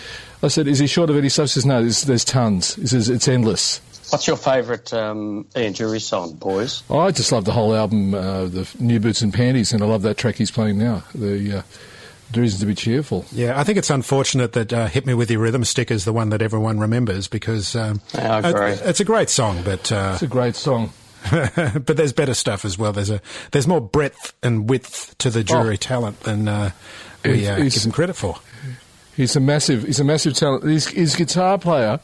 I 0.41 0.47
said, 0.47 0.67
"Is 0.67 0.79
he 0.79 0.87
short 0.87 1.11
of 1.11 1.17
any 1.17 1.29
stuff?" 1.29 1.49
He 1.49 1.49
says, 1.49 1.65
"No, 1.67 1.79
there's, 1.81 2.01
there's 2.01 2.25
tons." 2.25 2.73
He 2.73 2.87
says, 2.87 3.07
"It's 3.07 3.27
endless." 3.27 3.81
What's 4.09 4.25
your 4.25 4.37
favourite 4.37 4.91
um, 4.91 5.45
Ian 5.55 5.73
Dury 5.73 6.01
song, 6.01 6.33
boys? 6.33 6.81
I 6.89 7.11
just 7.11 7.31
love 7.31 7.45
the 7.45 7.51
whole 7.51 7.75
album, 7.75 8.15
uh, 8.15 8.45
the 8.45 8.67
New 8.79 8.99
Boots 8.99 9.21
and 9.21 9.31
Panties, 9.31 9.73
and 9.73 9.83
I 9.83 9.85
love 9.85 10.01
that 10.01 10.17
track 10.17 10.37
he's 10.37 10.49
playing 10.49 10.79
now. 10.79 11.03
The 11.13 11.59
uh, 11.59 11.61
reason 12.35 12.59
to 12.59 12.65
be 12.65 12.75
cheerful. 12.75 13.25
Yeah, 13.31 13.59
I 13.59 13.63
think 13.63 13.77
it's 13.77 13.89
unfortunate 13.89 14.53
that 14.53 14.71
uh, 14.73 14.87
"Hit 14.87 15.05
Me 15.05 15.13
with 15.13 15.29
Your 15.31 15.41
Rhythm 15.41 15.63
Stick" 15.63 15.89
is 15.91 16.05
the 16.05 16.13
one 16.13 16.29
that 16.29 16.41
everyone 16.41 16.79
remembers 16.79 17.27
because 17.27 17.75
um, 17.75 18.01
Yeah, 18.13 18.35
I 18.43 18.49
agree. 18.49 18.71
it- 18.71 18.81
it's 18.85 18.99
a 18.99 19.05
great 19.05 19.29
song, 19.29 19.61
but 19.63 19.91
uh, 19.91 20.11
It's 20.13 20.21
a 20.23 20.27
great 20.27 20.55
song. 20.55 20.91
but 21.31 21.97
there's 21.97 22.13
better 22.13 22.33
stuff 22.33 22.63
as 22.63 22.77
well. 22.77 22.93
There's 22.93 23.09
a 23.09 23.19
there's 23.51 23.67
more 23.67 23.81
breadth 23.81 24.33
and 24.41 24.69
width 24.69 25.17
to 25.17 25.29
the 25.29 25.43
Dury 25.43 25.73
Oh. 25.73 25.75
talent 25.75 26.21
than 26.21 26.47
uh, 26.47 26.71
we 27.25 27.45
uh, 27.47 27.55
It's- 27.57 27.73
give 27.75 27.85
him 27.85 27.91
credit 27.91 28.13
for. 28.15 28.37
He's 29.17 29.35
a 29.35 29.41
massive. 29.41 29.83
He's 29.83 29.99
a 29.99 30.05
massive 30.05 30.33
talent. 30.35 30.63
His, 30.63 30.87
his 30.87 31.13
guitar 31.15 31.57
player 31.57 31.99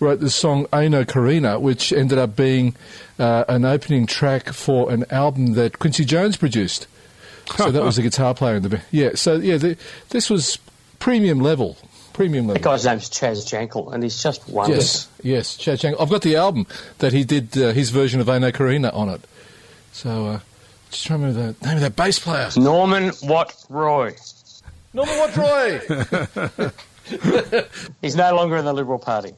wrote 0.00 0.20
the 0.20 0.28
song 0.28 0.66
"Ai 0.70 0.88
No 0.88 1.02
Corrida," 1.04 1.58
which 1.58 1.94
ended 1.94 2.18
up 2.18 2.36
being 2.36 2.76
uh, 3.18 3.44
an 3.48 3.64
opening 3.64 4.06
track 4.06 4.52
for 4.52 4.90
an 4.92 5.06
album 5.10 5.54
that 5.54 5.78
Quincy 5.78 6.04
Jones 6.04 6.36
produced. 6.36 6.86
So 7.56 7.70
that 7.70 7.82
was 7.82 7.96
the 7.96 8.02
guitar 8.08 8.34
player 8.34 8.56
in 8.56 8.62
the 8.62 8.68
band. 8.68 8.82
Yeah. 8.90 9.10
So 9.14 9.36
yeah, 9.36 9.56
the, 9.56 9.76
this 10.10 10.30
was 10.30 10.58
premium 10.98 11.40
level. 11.40 11.76
Premium 12.12 12.46
level. 12.46 12.60
The 12.60 12.68
guy's 12.68 12.84
name's 12.84 13.08
Chaz 13.08 13.46
Jankel, 13.46 13.92
and 13.92 14.02
he's 14.02 14.22
just 14.22 14.48
wonderful. 14.48 14.76
Yes. 14.76 15.08
Yes. 15.22 15.56
Chaz 15.56 15.80
Jankel. 15.80 16.00
I've 16.00 16.10
got 16.10 16.22
the 16.22 16.36
album 16.36 16.66
that 16.98 17.12
he 17.12 17.24
did 17.24 17.56
uh, 17.56 17.72
his 17.72 17.90
version 17.90 18.20
of 18.20 18.28
"Ai 18.28 18.38
No 18.38 18.50
Corrida" 18.52 18.92
on 18.94 19.08
it. 19.08 19.20
So 19.92 20.26
uh, 20.26 20.40
just 20.90 21.06
trying 21.06 21.20
to 21.20 21.26
remember 21.26 21.52
the 21.52 21.66
name 21.66 21.76
of 21.76 21.82
that 21.82 21.96
bass 21.96 22.18
player. 22.18 22.50
Norman 22.56 23.12
Watt 23.22 23.54
Roy. 23.68 24.14
Norman 24.92 25.18
Watt 25.18 25.36
Roy. 25.36 26.70
He's 28.02 28.16
no 28.16 28.34
longer 28.34 28.56
in 28.56 28.64
the 28.64 28.72
Liberal 28.72 28.98
Party. 28.98 29.32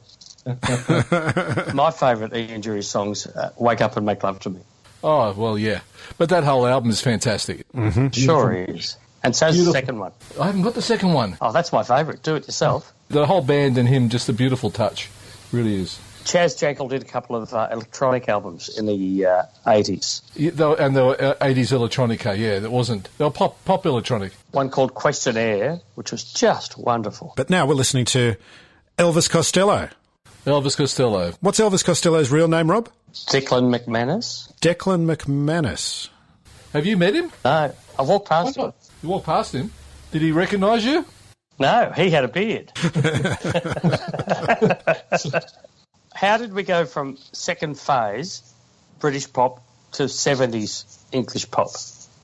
My 0.45 1.91
favourite 1.91 2.35
Ian 2.35 2.61
Dury 2.61 2.83
songs, 2.83 3.27
uh, 3.27 3.51
"Wake 3.57 3.81
Up 3.81 3.95
and 3.95 4.05
Make 4.05 4.23
Love 4.23 4.39
to 4.39 4.49
Me." 4.49 4.59
Oh 5.03 5.33
well, 5.33 5.57
yeah. 5.57 5.81
But 6.17 6.29
that 6.29 6.43
whole 6.43 6.65
album 6.67 6.89
is 6.91 7.01
fantastic. 7.01 7.65
Mm-hmm. 7.73 8.09
Sure 8.09 8.51
is. 8.53 8.97
And 9.23 9.35
so's 9.35 9.63
the 9.63 9.71
second 9.71 9.99
one. 9.99 10.11
I 10.39 10.47
haven't 10.47 10.63
got 10.63 10.73
the 10.73 10.81
second 10.81 11.13
one. 11.13 11.37
Oh, 11.41 11.51
that's 11.51 11.71
my 11.71 11.83
favourite. 11.83 12.23
Do 12.23 12.35
it 12.35 12.47
yourself. 12.47 12.91
The 13.09 13.25
whole 13.25 13.41
band 13.41 13.77
and 13.77 13.87
him, 13.87 14.09
just 14.09 14.27
a 14.29 14.33
beautiful 14.33 14.71
touch. 14.71 15.09
Really 15.51 15.75
is. 15.75 15.99
Chaz 16.23 16.55
Jankel 16.57 16.89
did 16.89 17.01
a 17.01 17.05
couple 17.05 17.35
of 17.35 17.53
uh, 17.53 17.67
electronic 17.71 18.29
albums 18.29 18.69
in 18.77 18.85
the 18.85 19.25
uh, 19.25 19.43
80s. 19.65 20.21
Yeah, 20.35 20.51
they 20.51 20.63
were- 20.65 20.75
and 20.79 20.95
they 20.95 21.01
were 21.01 21.21
uh, 21.21 21.33
80s 21.35 21.71
electronica, 21.71 22.37
yeah, 22.37 22.59
that 22.59 22.71
wasn't. 22.71 23.09
They 23.17 23.25
were 23.25 23.31
pop, 23.31 23.63
pop 23.65 23.85
electronic. 23.85 24.33
One 24.51 24.69
called 24.69 24.93
Questionnaire, 24.93 25.81
which 25.95 26.11
was 26.11 26.23
just 26.23 26.77
wonderful. 26.77 27.33
But 27.35 27.49
now 27.49 27.65
we're 27.65 27.73
listening 27.75 28.05
to 28.05 28.35
Elvis 28.97 29.29
Costello. 29.29 29.89
Elvis 30.45 30.75
Costello. 30.75 31.33
What's 31.41 31.59
Elvis 31.59 31.85
Costello's 31.85 32.31
real 32.31 32.47
name, 32.47 32.71
Rob? 32.71 32.89
Declan 33.13 33.75
McManus. 33.75 34.51
Declan 34.59 35.05
McManus. 35.05 36.09
Have 36.73 36.85
you 36.85 36.97
met 36.97 37.13
him? 37.13 37.31
No, 37.45 37.73
I 37.99 38.01
walked 38.01 38.29
past 38.29 38.57
him. 38.57 38.73
You 39.03 39.09
walked 39.09 39.25
past 39.25 39.53
him. 39.53 39.71
Did 40.11 40.21
he 40.21 40.31
recognise 40.31 40.85
you? 40.85 41.05
No, 41.59 41.91
he 41.95 42.09
had 42.09 42.23
a 42.23 42.27
beard. 42.27 42.71
How 46.13 46.37
did 46.37 46.53
we 46.53 46.63
go 46.63 46.85
from 46.85 47.17
second 47.33 47.79
phase 47.79 48.41
British 48.99 49.31
pop 49.31 49.63
to 49.93 50.03
70s 50.03 50.97
English 51.11 51.51
pop? 51.51 51.69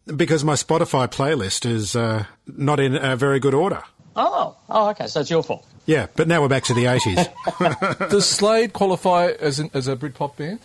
Because 0.05 0.43
my 0.43 0.53
Spotify 0.53 1.07
playlist 1.07 1.69
is 1.69 1.95
uh, 1.95 2.25
not 2.47 2.79
in 2.79 2.95
a 2.95 3.15
very 3.15 3.39
good 3.39 3.53
order. 3.53 3.83
Oh, 4.15 4.55
oh, 4.69 4.89
okay, 4.89 5.07
so 5.07 5.19
it's 5.19 5.29
your 5.29 5.43
fault. 5.43 5.65
Yeah, 5.87 6.07
but 6.15 6.27
now 6.27 6.41
we're 6.41 6.49
back 6.49 6.63
to 6.65 6.73
the 6.73 6.83
80s. 6.83 8.09
Does 8.09 8.27
Slade 8.29 8.73
qualify 8.73 9.27
as, 9.39 9.59
an, 9.59 9.71
as 9.73 9.87
a 9.87 9.95
Britpop 9.95 10.35
band? 10.35 10.59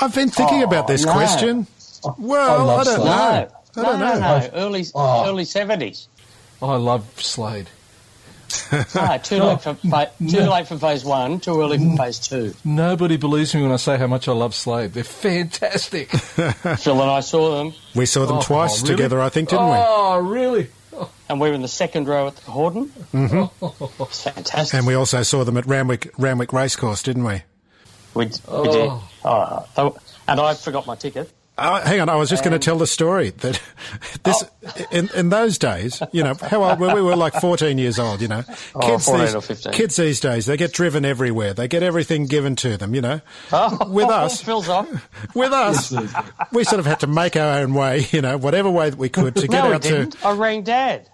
I've 0.00 0.14
been 0.14 0.28
thinking 0.28 0.62
about 0.62 0.86
this 0.86 1.04
oh, 1.04 1.08
no. 1.08 1.12
question. 1.14 1.66
Well, 2.18 2.60
I, 2.60 2.62
love 2.62 2.84
don't 2.84 2.96
Slade. 2.96 3.06
know. 3.06 3.82
No, 3.82 3.82
I 3.82 3.82
no, 3.82 3.82
don't 3.82 4.00
no, 4.00 4.20
know. 4.20 4.38
no, 4.38 4.50
early, 4.54 4.84
Oh. 4.94 5.28
early 5.28 5.44
70s. 5.44 6.06
Oh, 6.60 6.68
I 6.70 6.76
love 6.76 7.10
Slade. 7.22 7.68
No, 8.70 8.84
ah, 8.94 9.16
too 9.18 9.42
late 9.42 9.60
for 9.60 9.74
too 9.74 10.40
late 10.40 10.68
for 10.68 10.78
phase 10.78 11.04
one, 11.04 11.40
too 11.40 11.60
early 11.60 11.78
for 11.78 11.96
phase 11.96 12.18
two. 12.20 12.54
Nobody 12.64 13.16
believes 13.16 13.54
me 13.54 13.62
when 13.62 13.72
I 13.72 13.76
say 13.76 13.96
how 13.98 14.06
much 14.06 14.28
I 14.28 14.32
love 14.32 14.54
Slade. 14.54 14.92
They're 14.92 15.02
fantastic. 15.04 16.10
Phil 16.10 17.00
and 17.00 17.10
I 17.10 17.20
saw 17.20 17.58
them, 17.58 17.74
We 17.94 18.06
saw 18.06 18.24
them 18.26 18.36
Oh, 18.36 18.42
twice 18.42 18.80
oh, 18.80 18.84
really? 18.84 18.96
together, 18.96 19.20
I 19.20 19.30
think, 19.30 19.48
didn't 19.48 19.66
we? 19.66 19.72
Oh, 19.76 20.18
really? 20.20 20.68
and 21.28 21.40
we 21.40 21.48
were 21.48 21.54
in 21.54 21.62
the 21.62 21.68
second 21.68 22.08
row 22.08 22.26
at 22.28 22.36
the 22.36 22.50
Hordern. 22.50 22.88
Mm-hmm. 23.12 24.04
Fantastic. 24.04 24.72
we? 24.72 24.78
And 24.78 24.86
we 24.86 24.94
also 24.94 25.22
saw 25.22 25.44
them 25.44 25.56
at 25.56 25.66
Randwick, 25.66 26.12
Randwick 26.18 26.52
Racecourse, 26.52 27.02
didn't 27.02 27.24
we? 27.24 27.42
We, 28.14 28.26
we 28.26 28.70
did. 28.70 28.90
Oh, 29.24 29.96
and 30.28 30.40
I 30.40 30.54
forgot 30.54 30.86
my 30.86 30.94
ticket. 30.94 31.30
Oh, 31.58 31.76
hang 31.80 32.00
on, 32.00 32.08
I 32.10 32.16
was 32.16 32.28
just 32.28 32.44
going 32.44 32.52
to 32.52 32.56
um, 32.56 32.60
tell 32.60 32.76
the 32.76 32.86
story 32.86 33.30
that 33.30 33.60
this 34.24 34.44
oh. 34.44 34.84
in, 34.90 35.08
in 35.14 35.28
those 35.30 35.56
days, 35.56 36.02
you 36.12 36.22
know, 36.22 36.34
how 36.34 36.62
old 36.62 36.78
were 36.78 36.88
we? 36.88 36.94
We 37.00 37.02
were 37.02 37.16
like 37.16 37.32
14 37.34 37.78
years 37.78 37.98
old, 37.98 38.20
you 38.20 38.28
know. 38.28 38.42
Oh, 38.74 38.98
14 38.98 39.20
these, 39.24 39.34
or 39.34 39.40
15. 39.40 39.72
kids 39.72 39.96
these 39.96 40.20
days, 40.20 40.44
they 40.46 40.58
get 40.58 40.72
driven 40.74 41.04
everywhere. 41.06 41.54
They 41.54 41.66
get 41.66 41.82
everything 41.82 42.26
given 42.26 42.56
to 42.56 42.76
them, 42.76 42.94
you 42.94 43.00
know. 43.00 43.20
Oh, 43.52 43.88
With 43.88 44.08
us, 44.10 44.42
Phil's 44.42 44.68
off. 44.68 44.86
with 45.34 45.52
us, 45.52 45.94
we 46.52 46.64
sort 46.64 46.80
of 46.80 46.84
had 46.86 47.00
to 47.00 47.06
make 47.06 47.36
our 47.36 47.60
own 47.60 47.72
way, 47.72 48.06
you 48.10 48.20
know, 48.20 48.36
whatever 48.36 48.70
way 48.70 48.90
that 48.90 48.98
we 48.98 49.08
could 49.08 49.34
to 49.36 49.48
get 49.48 49.52
No, 49.62 49.68
he 49.68 49.74
out 49.74 49.82
to. 49.82 49.88
didn't. 49.88 50.26
I 50.26 50.32
rang 50.32 50.62
Dad. 50.62 51.08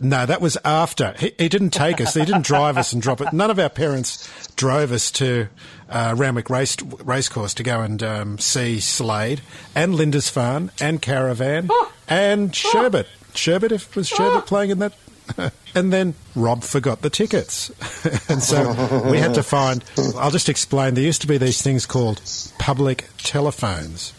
No, 0.00 0.26
that 0.26 0.40
was 0.40 0.56
after. 0.64 1.14
He, 1.18 1.32
he 1.38 1.48
didn't 1.48 1.70
take 1.70 2.00
us. 2.00 2.14
He 2.14 2.24
didn't 2.24 2.44
drive 2.44 2.78
us 2.78 2.92
and 2.92 3.02
drop 3.02 3.20
it. 3.20 3.32
None 3.32 3.50
of 3.50 3.58
our 3.58 3.68
parents 3.68 4.28
drove 4.54 4.92
us 4.92 5.10
to 5.12 5.48
uh, 5.88 6.14
Randwick 6.16 6.50
Race 6.50 6.76
Racecourse 6.80 7.54
to 7.54 7.62
go 7.62 7.80
and 7.80 8.02
um, 8.02 8.38
see 8.38 8.80
Slade 8.80 9.40
and 9.74 9.94
Lindisfarne 9.94 10.70
and 10.80 11.02
Caravan 11.02 11.68
and 12.08 12.54
Sherbet. 12.54 13.06
Sherbet, 13.34 13.72
if 13.72 13.96
was 13.96 14.08
Sherbet 14.08 14.46
playing 14.46 14.70
in 14.70 14.78
that. 14.78 14.92
and 15.74 15.92
then 15.92 16.14
Rob 16.34 16.62
forgot 16.62 17.02
the 17.02 17.10
tickets. 17.10 17.68
and 18.30 18.42
so 18.42 18.70
we 19.10 19.18
had 19.18 19.34
to 19.34 19.42
find. 19.42 19.84
I'll 20.16 20.30
just 20.30 20.48
explain. 20.48 20.94
There 20.94 21.04
used 21.04 21.20
to 21.20 21.26
be 21.26 21.38
these 21.38 21.60
things 21.60 21.86
called 21.86 22.22
public 22.58 23.04
telephones. 23.18 24.14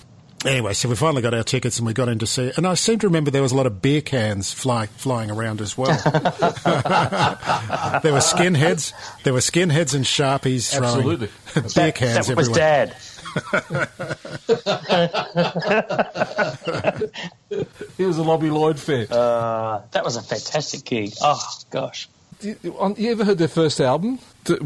Anyway, 0.45 0.73
so 0.73 0.87
we 0.87 0.95
finally 0.95 1.21
got 1.21 1.33
our 1.33 1.43
tickets 1.43 1.79
and 1.79 1.85
we 1.85 1.93
got 1.93 2.07
in 2.07 2.17
to 2.19 2.25
see 2.25 2.43
it. 2.43 2.57
And 2.57 2.65
I 2.65 2.73
seem 2.75 2.97
to 2.99 3.07
remember 3.07 3.29
there 3.29 3.41
was 3.41 3.51
a 3.51 3.57
lot 3.57 3.65
of 3.65 3.81
beer 3.81 3.99
cans 3.99 4.53
fly, 4.53 4.85
flying 4.85 5.29
around 5.29 5.59
as 5.59 5.77
well. 5.77 5.91
there 8.01 8.13
were 8.13 8.19
skinheads. 8.19 8.93
There 9.23 9.33
were 9.33 9.39
skinheads 9.39 9.93
and 9.93 10.05
sharpies 10.05 10.73
throwing 10.73 10.85
Absolutely. 10.95 11.27
beer 11.75 11.91
cans 11.91 12.27
that 12.27 12.37
was 12.37 12.47
everywhere. 12.47 12.85
Dad. 12.87 12.95
He 17.97 18.05
was 18.05 18.17
a 18.17 18.23
Lobby 18.23 18.49
Loyde 18.49 18.79
fan. 18.79 19.07
Uh, 19.11 19.81
that 19.91 20.05
was 20.05 20.15
a 20.15 20.21
fantastic 20.21 20.85
gig. 20.85 21.13
Oh, 21.21 21.41
gosh. 21.69 22.07
you, 22.41 22.55
you 22.97 23.11
ever 23.11 23.25
heard 23.25 23.39
their 23.39 23.49
first 23.49 23.81
album? 23.81 24.19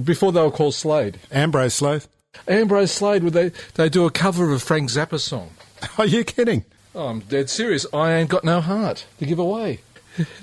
Before 0.03 0.31
they 0.31 0.41
were 0.41 0.51
called 0.51 0.75
Slade. 0.75 1.17
Ambrose 1.31 1.73
Slade. 1.73 2.03
Ambrose 2.47 2.91
Slade, 2.91 3.23
would 3.23 3.33
they, 3.33 3.51
they 3.73 3.89
do 3.89 4.05
a 4.05 4.11
cover 4.11 4.45
of 4.45 4.51
a 4.51 4.59
Frank 4.59 4.89
Zappa 4.91 5.19
song. 5.19 5.49
Are 5.97 6.05
you 6.05 6.23
kidding? 6.23 6.63
Oh, 6.95 7.07
I'm 7.07 7.19
dead 7.21 7.49
serious. 7.49 7.85
I 7.93 8.13
ain't 8.13 8.29
got 8.29 8.43
no 8.43 8.61
heart 8.61 9.05
to 9.19 9.25
give 9.25 9.39
away. 9.39 9.79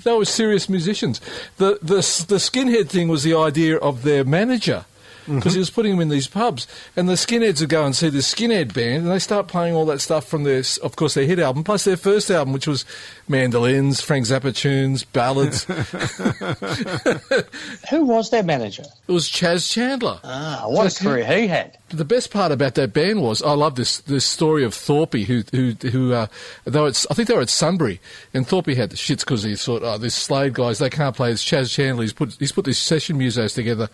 They 0.03 0.11
were 0.13 0.25
serious 0.25 0.67
musicians. 0.67 1.21
The, 1.55 1.79
the, 1.81 1.95
the 2.27 2.39
skinhead 2.39 2.89
thing 2.89 3.07
was 3.07 3.23
the 3.23 3.35
idea 3.35 3.77
of 3.77 4.03
their 4.03 4.25
manager. 4.25 4.83
Because 5.27 5.53
he 5.53 5.59
was 5.59 5.69
putting 5.69 5.91
them 5.93 6.01
in 6.01 6.09
these 6.09 6.27
pubs, 6.27 6.67
and 6.95 7.07
the 7.07 7.13
skinheads 7.13 7.61
would 7.61 7.69
go 7.69 7.85
and 7.85 7.95
see 7.95 8.09
the 8.09 8.17
skinhead 8.19 8.73
band, 8.73 9.03
and 9.03 9.11
they 9.11 9.19
start 9.19 9.47
playing 9.47 9.75
all 9.75 9.85
that 9.85 10.01
stuff 10.01 10.27
from 10.27 10.43
their, 10.43 10.63
of 10.83 10.95
course, 10.97 11.13
their 11.13 11.25
hit 11.25 11.39
album, 11.39 11.63
plus 11.63 11.85
their 11.85 11.95
first 11.95 12.29
album, 12.31 12.51
which 12.53 12.67
was 12.67 12.83
mandolins, 13.29 14.01
Frank 14.01 14.25
Zappa 14.25 14.53
tunes, 14.53 15.03
ballads. 15.05 15.63
Who 17.91 18.05
was 18.05 18.29
their 18.31 18.43
manager? 18.43 18.83
it 19.07 19.11
was 19.11 19.29
Chas 19.29 19.69
Chandler. 19.69 20.19
Ah, 20.23 20.63
what 20.65 20.83
Just 20.83 21.01
a 21.01 21.03
career 21.05 21.25
he 21.25 21.47
had. 21.47 21.77
The 21.93 22.05
best 22.05 22.31
part 22.31 22.53
about 22.53 22.75
that 22.75 22.93
band 22.93 23.21
was 23.21 23.41
I 23.43 23.51
love 23.51 23.75
this 23.75 23.99
this 23.99 24.23
story 24.23 24.63
of 24.63 24.73
Thorpe 24.73 25.13
who 25.13 25.43
who 25.51 25.71
who 25.89 26.13
uh, 26.13 26.27
they 26.63 26.79
I 26.79 26.91
think 26.91 27.27
they 27.27 27.35
were 27.35 27.41
at 27.41 27.49
Sunbury 27.49 27.99
and 28.33 28.47
Thorpe 28.47 28.67
had 28.67 28.91
the 28.91 28.95
shits 28.95 29.19
because 29.19 29.43
he 29.43 29.55
thought 29.55 29.83
oh 29.83 29.97
this 29.97 30.15
Slade 30.15 30.53
guys 30.53 30.79
they 30.79 30.89
can't 30.89 31.15
play 31.15 31.31
it's 31.31 31.43
Chas 31.43 31.69
Chandler 31.69 32.03
he's 32.03 32.13
put 32.13 32.33
he's 32.39 32.53
put 32.53 32.63
these 32.63 32.77
session 32.77 33.19
musos 33.19 33.55
together. 33.55 33.89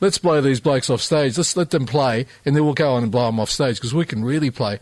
Let's 0.00 0.18
blow 0.18 0.40
these 0.40 0.60
blokes 0.60 0.90
off 0.90 1.00
stage 1.00 1.36
let's 1.36 1.56
let 1.56 1.70
them 1.70 1.86
play 1.86 2.26
and 2.44 2.54
then 2.54 2.64
we'll 2.64 2.74
go 2.74 2.94
on 2.94 3.02
and 3.02 3.10
blow 3.10 3.26
them 3.26 3.40
off 3.40 3.50
stage 3.50 3.76
because 3.76 3.94
we 3.94 4.04
can 4.04 4.24
really 4.24 4.50
play. 4.50 4.78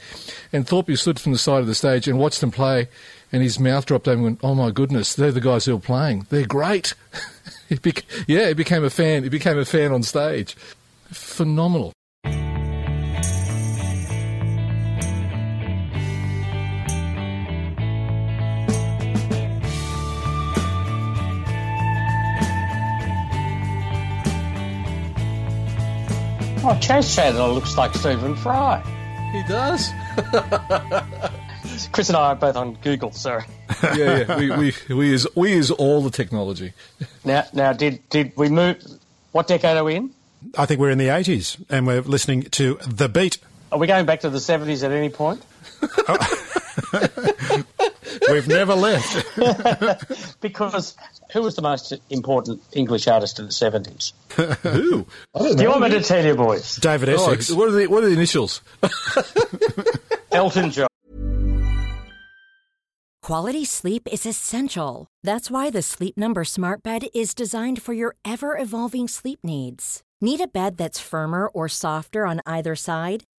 And 0.52 0.66
Thorpe 0.66 0.90
stood 0.96 1.18
from 1.18 1.32
the 1.32 1.38
side 1.38 1.60
of 1.60 1.66
the 1.66 1.74
stage 1.74 2.06
and 2.06 2.18
watched 2.18 2.42
them 2.42 2.50
play 2.50 2.88
and 3.32 3.42
his 3.42 3.58
mouth 3.58 3.86
dropped 3.86 4.08
open 4.08 4.18
and 4.18 4.24
went 4.24 4.40
oh 4.42 4.54
my 4.54 4.70
goodness 4.70 5.14
they're 5.14 5.32
the 5.32 5.40
guys 5.40 5.64
who 5.64 5.76
are 5.76 5.80
playing. 5.80 6.26
They're 6.28 6.46
great. 6.46 6.94
Yeah 8.26 8.48
he 8.48 8.54
became 8.54 8.82
a 8.82 8.88
fan 8.88 9.24
he 9.24 9.28
became 9.28 9.58
a 9.58 9.64
fan 9.64 9.92
on 9.92 10.02
stage. 10.02 10.54
Phenomenal. 11.10 11.92
Oh, 26.64 26.76
Chas 26.80 27.14
Chandler 27.14 27.48
looks 27.48 27.76
like 27.76 27.94
Stephen 27.94 28.34
Fry. 28.34 28.82
He 29.32 29.42
does. 29.44 29.90
Chris 31.92 32.08
and 32.08 32.16
I 32.16 32.28
are 32.28 32.36
both 32.36 32.56
on 32.56 32.74
Google, 32.82 33.12
sorry. 33.12 33.44
yeah, 33.82 34.24
yeah. 34.26 34.36
We, 34.36 34.50
we, 34.50 34.74
we, 34.94 35.10
use, 35.10 35.26
we 35.36 35.52
use 35.52 35.70
all 35.70 36.02
the 36.02 36.10
technology. 36.10 36.72
Now, 37.24 37.44
now, 37.52 37.72
did 37.72 38.08
did 38.08 38.32
we 38.36 38.48
move? 38.48 38.82
What 39.32 39.46
decade 39.46 39.76
are 39.76 39.84
we 39.84 39.94
in? 39.94 40.10
I 40.56 40.66
think 40.66 40.80
we're 40.80 40.90
in 40.90 40.98
the 40.98 41.08
80s 41.08 41.64
and 41.68 41.86
we're 41.86 42.00
listening 42.00 42.42
to 42.42 42.78
The 42.86 43.08
Beat. 43.08 43.38
Are 43.70 43.78
we 43.78 43.86
going 43.86 44.06
back 44.06 44.20
to 44.20 44.30
the 44.30 44.40
seventies 44.40 44.82
at 44.82 44.90
any 44.92 45.10
point? 45.10 45.42
We've 48.30 48.48
never 48.48 48.74
left. 48.74 49.24
Because 50.40 50.96
who 51.32 51.42
was 51.42 51.56
the 51.56 51.62
most 51.62 51.92
important 52.10 52.62
English 52.72 53.06
artist 53.08 53.38
in 53.38 53.46
the 53.46 53.52
seventies? 53.52 54.12
Who? 54.62 55.06
Do 55.34 55.62
you 55.62 55.68
want 55.68 55.82
me 55.82 55.90
to 55.90 56.00
tell 56.02 56.24
you, 56.24 56.34
boys? 56.34 56.76
David 56.76 57.08
Oh, 57.10 57.30
Essex. 57.32 57.50
what, 57.50 57.68
are 57.68 57.72
the, 57.72 57.86
what 57.86 58.04
are 58.04 58.06
the 58.08 58.12
initials? 58.14 58.60
Elton 60.32 60.70
John. 60.70 60.86
Quality 63.22 63.64
sleep 63.64 64.08
is 64.10 64.24
essential. 64.24 65.06
That's 65.22 65.50
why 65.50 65.70
the 65.70 65.82
Sleep 65.82 66.16
Number 66.16 66.44
Smart 66.44 66.82
Bed 66.82 67.08
is 67.14 67.34
designed 67.34 67.82
for 67.82 67.92
your 67.92 68.14
ever 68.24 68.56
evolving 68.56 69.06
sleep 69.08 69.40
needs. 69.42 70.02
Need 70.20 70.40
a 70.40 70.48
bed 70.48 70.76
that's 70.78 70.98
firmer 71.00 71.48
or 71.48 71.68
softer 71.68 72.24
on 72.26 72.40
either 72.46 72.74
side? 72.74 73.24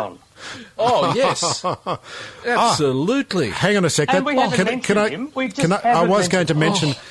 Oh, 0.78 1.12
yes. 1.14 1.62
Absolutely. 2.46 3.50
Hang 3.50 3.76
on 3.76 3.84
a 3.84 3.90
second. 3.90 4.16
And 4.16 4.26
we 4.26 4.34
haven't 4.36 4.56
can, 4.56 4.64
mentioned 4.64 4.84
can 4.84 4.98
I, 4.98 5.08
him. 5.10 5.32
We 5.34 5.48
just 5.48 5.60
can 5.60 5.72
I, 5.72 5.76
I 5.76 5.88
haven't 5.88 6.10
was 6.10 6.28
going 6.28 6.46
to 6.46 6.54
mentioned- 6.54 6.96
mention. 6.96 7.04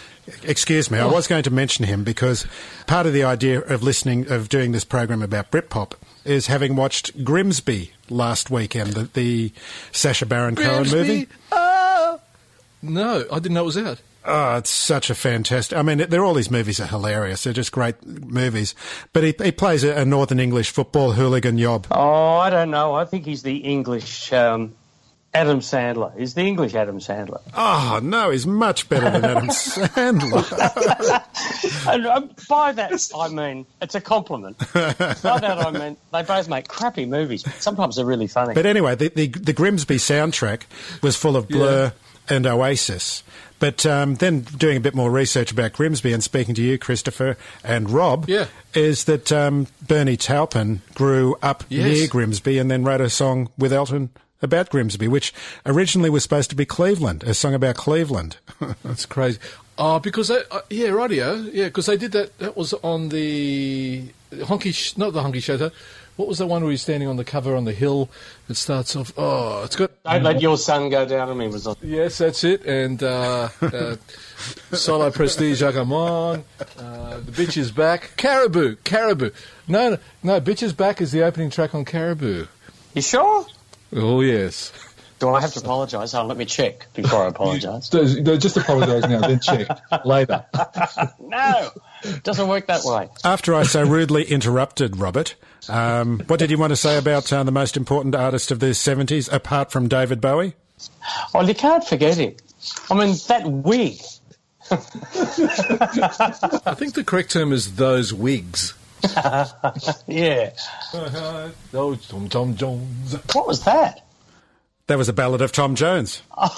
Excuse 0.44 0.92
me, 0.92 1.00
I 1.00 1.06
was 1.08 1.28
going 1.28 1.42
to 1.44 1.50
mention 1.52 1.86
him 1.86 2.04
because 2.04 2.46
part 2.86 3.08
of 3.08 3.14
the 3.14 3.24
idea 3.24 3.62
of 3.62 3.82
listening, 3.82 4.32
of 4.32 4.48
doing 4.48 4.74
this 4.74 4.84
program 4.84 5.24
about 5.24 5.50
Britpop 5.50 5.94
is 6.24 6.46
having 6.48 6.76
watched 6.76 7.24
Grimsby 7.24 7.94
last 8.12 8.52
weekend, 8.52 8.94
the, 8.94 9.04
the 9.14 9.52
Sacha 9.92 10.28
Baron 10.28 10.56
Cohen 10.56 10.88
movie. 10.92 11.28
Ah! 11.52 12.20
No, 12.84 13.26
I 13.32 13.36
didn't 13.40 13.54
know 13.56 13.64
it 13.64 13.66
was 13.66 13.78
out. 13.78 14.02
Oh, 14.32 14.58
it's 14.58 14.70
such 14.70 15.10
a 15.10 15.16
fantastic. 15.16 15.76
I 15.76 15.82
mean, 15.82 15.98
they're 16.08 16.24
all 16.24 16.36
these 16.36 16.52
movies 16.52 16.80
are 16.80 16.86
hilarious. 16.86 17.44
They're 17.44 17.54
just 17.54 17.72
great 17.72 18.06
movies. 18.06 18.76
But 19.12 19.24
he, 19.24 19.34
he 19.42 19.52
plays 19.52 19.84
a, 19.84 20.02
a 20.02 20.06
Northern 20.06 20.40
English 20.40 20.70
football 20.70 21.14
hooligan 21.14 21.58
yob. 21.58 21.88
Oh, 21.90 22.38
I 22.38 22.52
don't 22.52 22.70
know. 22.70 22.94
I 22.94 23.06
think 23.06 23.26
he's 23.26 23.42
the 23.42 23.58
English 23.58 24.32
um, 24.32 24.76
Adam 25.34 25.62
Sandler. 25.62 26.16
He's 26.18 26.36
the 26.36 26.42
English 26.42 26.76
Adam 26.76 27.00
Sandler. 27.00 27.42
Oh 27.56 28.00
no, 28.04 28.30
he's 28.30 28.46
much 28.46 28.88
better 28.88 29.10
than 29.10 29.26
Adam 29.26 29.48
Sandler. 29.50 31.26
And 31.88 32.06
uh, 32.06 32.22
by 32.48 32.72
that, 32.74 33.10
I 33.16 33.30
mean, 33.30 33.66
it's 33.82 33.96
a 33.96 34.02
compliment. 34.02 34.58
by 34.74 34.94
that, 34.94 35.44
I 35.44 35.72
mean, 35.72 35.98
they 36.12 36.24
both 36.24 36.50
make 36.50 36.68
crappy 36.68 37.06
movies, 37.06 37.44
but 37.44 37.54
sometimes 37.62 37.96
they're 37.96 38.06
really 38.06 38.28
funny. 38.28 38.54
But 38.54 38.66
anyway, 38.66 38.96
the, 38.96 39.10
the, 39.10 39.28
the 39.28 39.54
Grimsby 39.54 39.96
soundtrack 39.96 40.64
was 41.02 41.16
full 41.16 41.36
of 41.36 41.48
Blur 41.48 41.94
and 42.28 42.46
Oasis. 42.46 43.24
But 43.60 43.86
um, 43.86 44.16
then 44.16 44.42
doing 44.42 44.78
a 44.78 44.80
bit 44.80 44.96
more 44.96 45.12
research 45.12 45.52
about 45.52 45.74
Grimsby 45.74 46.14
and 46.14 46.24
speaking 46.24 46.56
to 46.56 46.62
you, 46.62 46.78
Christopher, 46.78 47.36
and 47.64 47.90
Rob, 47.90 48.30
Yeah. 48.30 48.46
is 48.74 49.04
that 49.06 49.32
um, 49.32 49.68
Bernie 49.86 50.16
Taupin 50.18 50.82
grew 50.96 51.36
up 51.42 51.64
Yes. 51.70 51.86
near 51.86 52.08
Grimsby 52.08 52.58
and 52.58 52.72
then 52.72 52.84
wrote 52.84 53.02
a 53.02 53.10
song 53.10 53.50
with 53.58 53.74
Elton 53.74 54.10
about 54.42 54.70
Grimsby, 54.70 55.10
which 55.10 55.34
originally 55.66 56.10
was 56.10 56.24
supposed 56.24 56.50
to 56.52 56.56
be 56.56 56.66
Cleveland, 56.66 57.24
a 57.24 57.34
song 57.34 57.54
about 57.54 57.76
Cleveland. 57.76 58.38
That's 58.84 59.06
crazy. 59.06 59.40
Oh, 59.78 60.00
because 60.00 60.30
they, 60.30 60.42
uh, 60.52 60.62
yeah, 60.70 60.90
radio, 60.90 61.34
yeah, 61.36 61.66
because 61.66 61.86
they 61.86 61.98
did 61.98 62.12
that. 62.14 62.38
That 62.40 62.56
was 62.58 62.74
on 62.76 63.10
the 63.10 64.06
honky, 64.32 64.74
sh- 64.74 64.96
not 64.98 65.12
the 65.14 65.22
honky 65.22 65.42
show. 65.44 65.72
What 66.20 66.28
was 66.28 66.40
the 66.40 66.48
one 66.48 66.64
where 66.64 66.72
he's 66.72 66.82
standing 66.82 67.08
on 67.08 67.16
the 67.16 67.24
cover 67.24 67.56
on 67.56 67.64
the 67.64 67.72
hill? 67.72 68.10
It 68.50 68.58
starts 68.58 68.94
off. 68.94 69.14
Oh, 69.16 69.64
it's 69.64 69.78
got. 69.78 69.92
Don't 70.04 70.22
let 70.22 70.42
your 70.42 70.58
sun 70.58 70.90
go 70.90 71.06
down 71.06 71.30
on 71.30 71.38
me. 71.38 71.48
Was 71.48 71.66
on. 71.66 71.78
Yes, 71.82 72.18
that's 72.18 72.44
it. 72.44 72.66
And 72.66 73.02
uh, 73.02 73.48
uh, 73.62 73.96
solo 74.74 75.12
prestige, 75.12 75.64
I 75.64 75.72
come 75.72 75.94
on. 75.94 76.44
Uh, 76.78 77.22
the 77.22 77.32
bitch 77.32 77.56
is 77.56 77.72
back. 77.72 78.18
Caribou, 78.18 78.76
Caribou. 78.84 79.30
No, 79.70 79.92
no, 79.92 79.98
no, 80.22 80.42
bitch 80.42 80.62
is 80.62 80.74
back 80.74 81.00
is 81.00 81.14
the 81.14 81.24
opening 81.24 81.52
track 81.52 81.74
on 81.74 81.86
Caribou. 81.86 82.48
You 82.94 83.02
sure? 83.02 83.46
Oh 83.94 84.20
yes. 84.20 84.74
Do 85.20 85.30
I 85.30 85.40
have 85.40 85.54
to 85.54 85.62
apologise? 85.62 86.14
Oh, 86.14 86.26
let 86.26 86.36
me 86.36 86.44
check 86.44 86.88
before 86.94 87.24
I 87.24 87.28
apologise. 87.28 87.88
Just 87.88 88.58
apologise 88.58 89.08
now, 89.08 89.22
then 89.22 89.40
check 89.40 89.70
later. 90.04 90.46
no, 91.22 91.70
it 92.04 92.24
doesn't 92.24 92.50
work 92.50 92.68
that 92.68 92.84
way. 92.84 93.08
After 93.24 93.56
I 93.56 93.64
so 93.64 93.84
rudely 93.84 94.24
interrupted 94.26 94.98
Robert, 94.98 95.36
um, 95.68 96.20
what 96.28 96.40
did 96.40 96.52
you 96.52 96.58
want 96.58 96.72
to 96.72 96.78
say 96.78 96.98
about 96.98 97.32
uh, 97.34 97.44
the 97.44 97.52
most 97.52 97.76
important 97.76 98.16
artist 98.16 98.52
of 98.52 98.60
the 98.60 98.68
70s, 98.68 99.32
apart 99.32 99.72
from 99.72 99.88
David 99.88 100.22
Bowie? 100.22 100.54
Well, 101.34 101.48
you 101.48 101.56
can't 101.56 101.84
forget 101.84 102.18
him. 102.18 102.36
I 102.90 102.94
mean, 102.96 103.16
that 103.28 103.46
wig. 103.46 104.00
I 104.72 104.76
think 106.76 106.94
the 106.94 107.04
correct 107.06 107.32
term 107.32 107.52
is 107.52 107.76
those 107.76 108.14
wigs. 108.14 108.74
Yeah. 110.08 110.52
Those 111.72 112.08
Tom 112.08 112.28
Tom 112.30 112.56
Jones. 112.56 113.16
What 113.34 113.48
was 113.48 113.64
that? 113.64 114.06
That 114.88 114.98
was 114.98 115.08
a 115.08 115.14
ballad 115.14 115.42
of 115.42 115.52
Tom 115.52 115.76
Jones. 115.76 116.22
I 116.38 116.50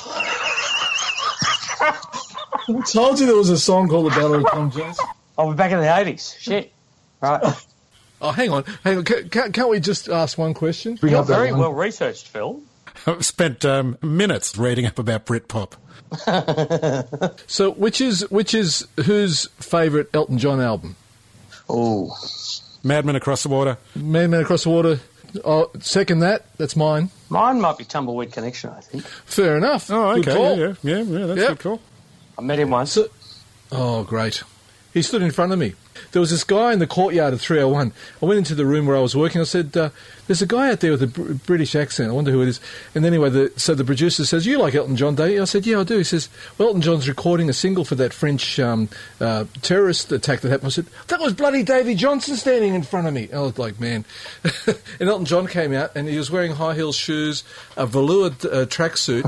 told 2.92 3.20
you 3.20 3.26
there 3.26 3.36
was 3.36 3.50
a 3.50 3.60
song 3.60 3.90
called 3.90 4.06
The 4.12 4.16
Ballad 4.16 4.46
of 4.46 4.52
Tom 4.52 4.72
Jones. 4.72 4.98
Oh, 5.38 5.48
we're 5.48 5.56
back 5.56 5.72
in 5.72 5.80
the 5.80 5.86
80s. 5.86 6.38
Shit. 6.40 6.72
Right. 7.22 7.42
Oh, 8.22 8.32
hang 8.32 8.52
on, 8.52 8.64
hang 8.84 8.98
on. 9.00 9.04
Ca- 9.04 9.24
ca- 9.32 9.50
Can't 9.50 9.70
we 9.70 9.80
just 9.80 10.08
ask 10.08 10.38
one 10.38 10.54
question? 10.54 10.98
You're 11.02 11.24
very 11.24 11.52
well 11.52 11.74
researched, 11.74 12.28
Phil. 12.28 12.62
I've 13.08 13.26
spent 13.26 13.66
um, 13.66 13.98
minutes 14.02 14.58
reading 14.58 14.86
up 14.86 15.00
about 15.00 15.26
Britpop. 15.26 15.74
So, 17.48 17.72
which 17.72 18.02
is 18.02 18.30
which 18.30 18.54
is 18.54 18.88
whose 19.06 19.46
favourite 19.60 20.08
Elton 20.14 20.38
John 20.38 20.60
album? 20.60 20.96
Oh. 21.70 22.16
Madman 22.84 23.16
Across 23.16 23.44
the 23.44 23.50
Water. 23.50 23.78
Man, 23.96 24.30
Man 24.32 24.42
Across 24.42 24.64
the 24.64 24.70
Water. 24.72 25.00
Oh, 25.46 25.70
second 25.80 26.20
that. 26.20 26.46
That's 26.58 26.76
mine. 26.76 27.10
Mine 27.30 27.62
might 27.62 27.78
be 27.78 27.86
Tumbleweed 27.86 28.32
Connection, 28.34 28.72
I 28.72 28.82
think. 28.82 29.04
Fair 29.06 29.56
enough. 29.58 29.90
Oh, 29.90 30.16
Good 30.16 30.28
okay. 30.30 30.38
call. 30.38 30.58
Yeah, 30.58 30.74
yeah, 30.84 30.98
yeah, 30.98 31.20
yeah, 31.20 31.26
that's 31.28 31.40
Yeah. 31.42 31.48
good 31.50 31.60
call. 31.60 31.82
I 32.38 32.42
met 32.42 32.60
him 32.60 32.70
once. 32.72 32.92
So, 32.92 33.08
oh, 33.72 34.04
great. 34.04 34.44
He 34.94 35.02
stood 35.02 35.22
in 35.22 35.32
front 35.32 35.54
of 35.54 35.60
me. 35.60 35.74
There 36.12 36.20
was 36.20 36.32
this 36.32 36.44
guy 36.44 36.74
in 36.74 36.80
the 36.80 36.88
courtyard 36.88 37.34
of 37.34 37.42
301. 37.42 37.94
I 38.22 38.26
went 38.26 38.38
into 38.38 38.56
the 38.56 38.66
room 38.66 38.86
where 38.86 38.98
I 38.98 39.02
was 39.02 39.16
working. 39.16 39.40
I 39.40 39.46
said, 39.46 39.76
uh, 39.78 39.90
"There's 40.28 40.42
a 40.42 40.46
guy 40.46 40.72
out 40.72 40.80
there 40.80 40.92
with 40.92 41.04
a 41.04 41.08
br- 41.08 41.34
British 41.34 41.76
accent. 41.76 42.10
I 42.10 42.14
wonder 42.14 42.32
who 42.32 42.42
it 42.42 42.50
is." 42.50 42.60
And 42.96 43.06
anyway, 43.06 43.30
the, 43.30 43.54
so 43.56 43.74
the 43.76 43.86
producer 43.86 44.26
says, 44.26 44.46
"You 44.46 44.58
like 44.58 44.76
Elton 44.76 44.96
John, 44.98 45.16
don't 45.16 45.32
you?" 45.32 45.42
I 45.42 45.46
said, 45.46 45.66
"Yeah, 45.66 45.80
I 45.80 45.84
do." 45.84 45.98
He 45.98 46.04
says, 46.04 46.30
"Well, 46.58 46.70
Elton 46.70 46.82
John's 46.82 47.08
recording 47.08 47.50
a 47.50 47.54
single 47.54 47.86
for 47.86 47.96
that 47.96 48.14
French 48.14 48.60
um, 48.60 48.90
uh, 49.20 49.46
terrorist 49.62 50.12
attack 50.12 50.42
that 50.42 50.50
happened." 50.50 50.68
I 50.68 50.72
said, 50.72 50.88
"That 51.08 51.20
was 51.20 51.34
bloody 51.34 51.64
Davey 51.64 51.96
Johnstone 51.96 52.36
standing 52.36 52.74
in 52.74 52.84
front 52.84 53.08
of 53.08 53.14
me." 53.14 53.30
I 53.34 53.40
was 53.40 53.58
like, 53.58 53.80
"Man!" 53.80 54.04
and 55.00 55.10
Elton 55.10 55.26
John 55.26 55.48
came 55.48 55.74
out, 55.74 55.92
and 55.96 56.08
he 56.08 56.18
was 56.18 56.32
wearing 56.32 56.54
high 56.54 56.74
heel 56.74 56.94
shoes, 56.94 57.44
a 57.78 57.86
velour 57.86 58.28
uh, 58.28 58.66
tracksuit. 58.66 59.24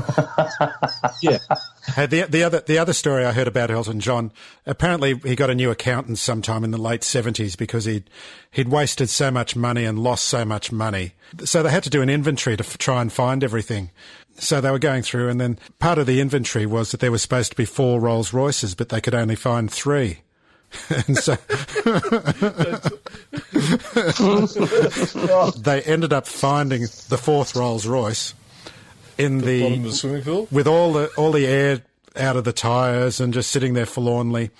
yeah. 1.22 1.38
Hey, 1.86 2.06
the, 2.06 2.22
the 2.22 2.42
other 2.42 2.60
the 2.60 2.78
other 2.78 2.94
story 2.94 3.26
I 3.26 3.32
heard 3.32 3.46
about 3.46 3.70
Elton 3.70 4.00
John, 4.00 4.32
apparently 4.64 5.18
he 5.18 5.36
got 5.36 5.50
a 5.50 5.54
new 5.54 5.70
accountant 5.70 6.18
sometime 6.18 6.64
in 6.64 6.70
the 6.70 6.78
late 6.78 7.04
seventies 7.04 7.56
because 7.56 7.84
he'd 7.84 8.08
he'd 8.50 8.68
wasted 8.68 9.10
so 9.10 9.30
much 9.30 9.54
money 9.54 9.84
and 9.84 9.98
lost 9.98 10.24
so 10.24 10.46
much 10.46 10.72
money. 10.72 11.12
So 11.44 11.62
they 11.62 11.70
had 11.70 11.84
to 11.84 11.90
do 11.90 12.00
an 12.00 12.08
inventory 12.08 12.56
to 12.56 12.64
f- 12.64 12.78
try 12.78 13.02
and 13.02 13.12
find 13.12 13.44
everything. 13.44 13.90
So 14.36 14.60
they 14.60 14.70
were 14.70 14.78
going 14.78 15.02
through, 15.02 15.28
and 15.28 15.40
then 15.40 15.58
part 15.78 15.98
of 15.98 16.06
the 16.06 16.20
inventory 16.20 16.64
was 16.64 16.90
that 16.90 17.00
there 17.00 17.12
was 17.12 17.22
supposed 17.22 17.52
to 17.52 17.56
be 17.56 17.66
four 17.66 18.00
Rolls 18.00 18.32
Royces, 18.32 18.74
but 18.74 18.88
they 18.88 19.00
could 19.00 19.14
only 19.14 19.36
find 19.36 19.70
three. 19.70 20.20
and 21.06 21.18
so 21.18 21.34
they 25.60 25.82
ended 25.82 26.12
up 26.12 26.26
finding 26.26 26.82
the 27.08 27.18
fourth 27.20 27.54
Rolls 27.54 27.86
Royce 27.86 28.34
in 29.18 29.38
the, 29.38 29.62
Bottom 29.62 29.78
of 29.78 29.84
the 29.84 29.92
swimming 29.92 30.22
pool. 30.22 30.48
with 30.50 30.66
all 30.66 30.92
the 30.92 31.08
all 31.16 31.32
the 31.32 31.46
air 31.46 31.82
out 32.16 32.36
of 32.36 32.44
the 32.44 32.52
tyres 32.52 33.20
and 33.20 33.32
just 33.34 33.50
sitting 33.50 33.74
there 33.74 33.86
forlornly 33.86 34.50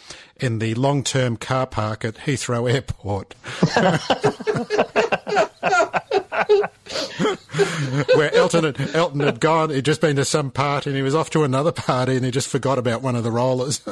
in 0.41 0.59
the 0.59 0.75
long 0.75 1.03
term 1.05 1.37
car 1.37 1.67
park 1.67 2.05
at 2.05 2.15
Heathrow 2.17 2.71
Airport. 2.73 3.35
Where 8.17 8.35
Elton 8.35 8.65
had, 8.65 8.95
Elton 8.95 9.21
had 9.21 9.41
gone. 9.41 9.71
He'd 9.71 9.85
just 9.85 10.01
been 10.01 10.17
to 10.17 10.25
some 10.25 10.51
party, 10.51 10.91
and 10.91 10.97
he 10.97 11.03
was 11.03 11.15
off 11.15 11.31
to 11.31 11.45
another 11.45 11.73
party, 11.73 12.17
and 12.17 12.25
he 12.25 12.31
just 12.31 12.49
forgot 12.49 12.79
about 12.79 13.03
one 13.03 13.17
of 13.17 13.25
the 13.25 13.31
rollers. 13.31 13.81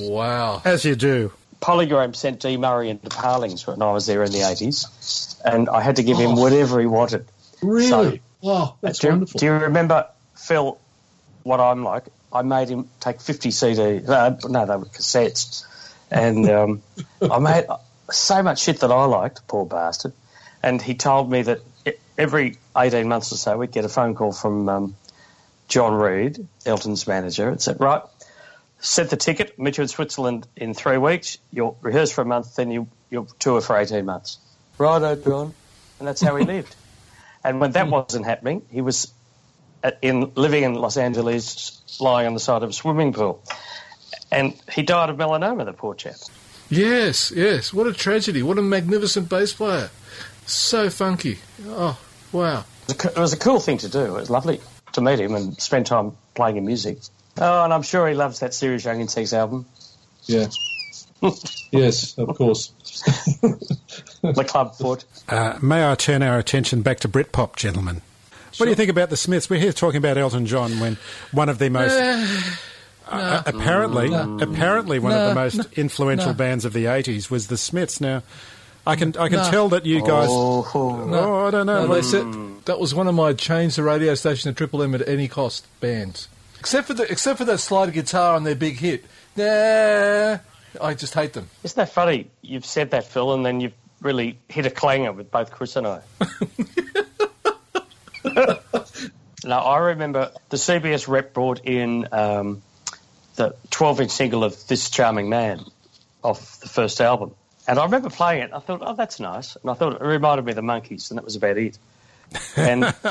Wow. 0.00 0.62
As 0.64 0.84
you 0.84 0.96
do. 0.96 1.30
Polygram 1.60 2.16
sent 2.16 2.40
Dee 2.40 2.56
Murray 2.56 2.90
into 2.90 3.08
Parlings 3.08 3.64
when 3.68 3.80
I 3.80 3.92
was 3.92 4.04
there 4.06 4.24
in 4.24 4.32
the 4.32 4.38
80s, 4.40 5.40
and 5.44 5.68
I 5.68 5.80
had 5.80 5.94
to 5.96 6.02
give 6.02 6.18
him 6.18 6.34
whatever 6.34 6.80
he 6.80 6.86
wanted. 6.86 7.24
Really? 7.62 7.88
So- 7.88 8.18
oh, 8.42 8.76
that's 8.80 8.98
do, 8.98 9.06
you- 9.08 9.12
wonderful. 9.12 9.38
do 9.38 9.46
you 9.46 9.52
remember, 9.52 10.06
Phil, 10.36 10.78
what 11.42 11.60
I'm 11.60 11.84
like? 11.84 12.04
I 12.32 12.42
made 12.42 12.68
him 12.68 12.88
take 13.00 13.20
50 13.20 13.50
CDs. 13.50 14.08
Uh, 14.08 14.36
no, 14.48 14.64
they 14.66 14.76
were 14.76 14.86
cassettes. 14.86 15.66
And 16.10 16.48
um, 16.48 16.82
I 17.20 17.38
made 17.38 17.66
so 18.10 18.42
much 18.42 18.62
shit 18.62 18.80
that 18.80 18.90
I 18.90 19.04
liked, 19.04 19.46
poor 19.48 19.66
bastard. 19.66 20.12
And 20.62 20.80
he 20.80 20.94
told 20.94 21.30
me 21.30 21.42
that 21.42 21.60
every 22.16 22.56
18 22.76 23.08
months 23.08 23.32
or 23.32 23.36
so 23.36 23.58
we'd 23.58 23.72
get 23.72 23.84
a 23.84 23.88
phone 23.88 24.14
call 24.14 24.32
from 24.32 24.68
um, 24.68 24.96
John 25.68 25.94
Reid, 25.94 26.46
Elton's 26.64 27.06
manager, 27.06 27.48
and 27.48 27.60
said, 27.60 27.80
right, 27.80 28.02
set 28.78 29.10
the 29.10 29.16
ticket, 29.16 29.58
meet 29.58 29.76
you 29.78 29.82
in 29.82 29.88
Switzerland 29.88 30.46
in 30.56 30.74
three 30.74 30.98
weeks, 30.98 31.38
you'll 31.50 31.78
rehearse 31.82 32.12
for 32.12 32.22
a 32.22 32.26
month, 32.26 32.56
then 32.56 32.70
you, 32.70 32.88
you'll 33.10 33.26
tour 33.38 33.60
for 33.60 33.76
18 33.76 34.04
months. 34.04 34.38
Righto, 34.78 35.16
John. 35.16 35.54
And 35.98 36.08
that's 36.08 36.20
how 36.20 36.36
he 36.36 36.44
lived. 36.46 36.74
And 37.44 37.60
when 37.60 37.72
that 37.72 37.86
hmm. 37.86 37.92
wasn't 37.92 38.24
happening, 38.24 38.62
he 38.70 38.80
was 38.80 39.12
uh, 39.82 39.92
in 40.00 40.32
living 40.34 40.62
in 40.62 40.74
Los 40.74 40.96
Angeles, 40.96 41.82
lying 42.00 42.26
on 42.26 42.34
the 42.34 42.40
side 42.40 42.62
of 42.62 42.70
a 42.70 42.72
swimming 42.72 43.12
pool. 43.12 43.42
And 44.30 44.54
he 44.72 44.82
died 44.82 45.10
of 45.10 45.16
melanoma, 45.16 45.64
the 45.64 45.72
poor 45.72 45.94
chap. 45.94 46.14
Yes, 46.70 47.32
yes. 47.34 47.72
What 47.72 47.86
a 47.86 47.92
tragedy. 47.92 48.42
What 48.42 48.58
a 48.58 48.62
magnificent 48.62 49.28
bass 49.28 49.52
player. 49.52 49.90
So 50.46 50.88
funky. 50.88 51.38
Oh, 51.66 51.98
wow. 52.32 52.64
It 52.88 52.96
was 52.96 53.04
a 53.04 53.08
it 53.08 53.18
was 53.18 53.32
a 53.32 53.38
cool 53.38 53.60
thing 53.60 53.78
to 53.78 53.88
do. 53.88 54.00
It 54.04 54.12
was 54.12 54.30
lovely 54.30 54.60
to 54.92 55.00
meet 55.00 55.20
him 55.20 55.34
and 55.34 55.60
spend 55.60 55.86
time 55.86 56.16
playing 56.34 56.56
his 56.56 56.64
music. 56.64 56.98
Oh, 57.38 57.64
and 57.64 57.72
I'm 57.72 57.82
sure 57.82 58.08
he 58.08 58.14
loves 58.14 58.40
that 58.40 58.54
Serious 58.54 58.84
Young 58.84 59.00
Insects 59.00 59.32
album, 59.32 59.66
Yeah. 60.24 60.48
yes, 61.70 62.16
of 62.18 62.36
course. 62.36 62.72
The 64.22 64.44
Club 64.44 64.74
Foot. 64.76 65.04
Uh, 65.28 65.58
may 65.60 65.88
I 65.90 65.94
turn 65.96 66.22
our 66.22 66.38
attention 66.38 66.82
back 66.82 67.00
to 67.00 67.08
Britpop, 67.08 67.56
gentlemen? 67.56 68.02
What 68.56 68.66
do 68.66 68.70
you 68.70 68.76
think 68.76 68.90
about 68.90 69.10
the 69.10 69.16
Smiths? 69.16 69.50
We're 69.50 69.58
here 69.60 69.72
talking 69.72 69.98
about 69.98 70.16
Elton 70.16 70.46
John 70.46 70.78
when 70.78 70.96
one 71.32 71.48
of 71.48 71.58
the 71.58 71.70
most 71.70 71.92
uh, 73.08 73.42
apparently 73.46 74.12
apparently 74.14 74.98
one 75.00 75.12
of 75.12 75.18
the 75.18 75.34
No. 75.34 75.40
most 75.40 75.72
influential 75.72 76.28
No. 76.28 76.34
bands 76.34 76.64
of 76.64 76.72
the 76.72 76.84
'80s 76.84 77.30
was 77.30 77.48
the 77.48 77.56
Smiths. 77.56 78.00
Now, 78.00 78.22
I 78.86 78.94
can 78.94 79.08
I 79.16 79.28
can 79.28 79.38
No. 79.38 79.50
tell 79.50 79.68
that 79.70 79.86
you 79.86 80.00
guys. 80.02 80.28
Oh, 80.30 81.44
I 81.46 81.50
don't 81.50 81.66
know. 81.66 81.86
No, 81.86 81.94
they 81.94 82.02
said 82.02 82.26
that 82.66 82.78
was 82.78 82.94
one 82.94 83.08
of 83.08 83.14
my 83.16 83.32
change 83.32 83.74
the 83.76 83.82
radio 83.82 84.14
station 84.14 84.52
to 84.52 84.56
Triple 84.56 84.82
M 84.82 84.94
at 84.94 85.06
any 85.08 85.26
cost 85.28 85.66
bands. 85.80 86.28
Except 86.60 86.86
for 86.86 86.94
the 86.94 87.10
except 87.10 87.38
for 87.38 87.44
that 87.46 87.58
slide 87.58 87.92
guitar 87.92 88.36
on 88.36 88.44
their 88.44 88.54
big 88.54 88.78
hit. 88.78 89.04
Nah, 89.36 90.38
I 90.80 90.94
just 90.94 91.14
hate 91.14 91.32
them. 91.32 91.48
Isn't 91.62 91.76
that 91.76 91.90
funny? 91.90 92.30
You've 92.40 92.66
said 92.66 92.90
that, 92.92 93.04
Phil, 93.04 93.34
and 93.34 93.44
then 93.44 93.60
you've 93.60 93.74
really 94.00 94.38
hit 94.48 94.66
a 94.66 94.70
clanger 94.70 95.12
with 95.12 95.30
both 95.30 95.50
Chris 95.50 95.76
and 95.76 95.86
I. 95.86 96.00
now, 99.44 99.60
I 99.60 99.78
remember 99.78 100.32
the 100.48 100.56
CBS 100.56 101.08
rep 101.08 101.32
brought 101.32 101.64
in 101.64 102.08
um, 102.12 102.62
the 103.36 103.54
12 103.70 104.02
inch 104.02 104.10
single 104.10 104.44
of 104.44 104.66
This 104.66 104.90
Charming 104.90 105.28
Man 105.28 105.64
off 106.22 106.60
the 106.60 106.68
first 106.68 107.00
album. 107.00 107.34
And 107.66 107.78
I 107.78 107.84
remember 107.84 108.10
playing 108.10 108.42
it. 108.42 108.50
I 108.52 108.58
thought, 108.58 108.80
oh, 108.82 108.94
that's 108.94 109.20
nice. 109.20 109.56
And 109.56 109.70
I 109.70 109.74
thought 109.74 109.94
it 109.94 110.04
reminded 110.04 110.44
me 110.44 110.52
of 110.52 110.56
the 110.56 110.62
Monkees, 110.62 111.10
and 111.10 111.18
that 111.18 111.24
was 111.24 111.36
about 111.36 111.58
it. 111.58 111.78
And 112.56 112.82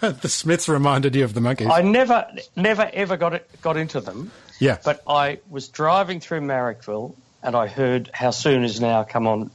the 0.00 0.28
Smiths 0.28 0.68
reminded 0.68 1.14
you 1.14 1.24
of 1.24 1.34
the 1.34 1.40
Monkees. 1.40 1.70
I 1.70 1.82
never, 1.82 2.26
never, 2.54 2.88
ever 2.92 3.16
got 3.16 3.34
it, 3.34 3.48
got 3.60 3.76
into 3.76 4.00
them. 4.00 4.30
Yeah, 4.58 4.78
But 4.84 5.02
I 5.08 5.38
was 5.50 5.68
driving 5.68 6.20
through 6.20 6.40
Marrickville 6.40 7.14
and 7.42 7.54
I 7.56 7.66
heard 7.66 8.10
How 8.12 8.30
Soon 8.30 8.64
Is 8.64 8.80
Now 8.80 9.04
come 9.04 9.26
on, 9.26 9.50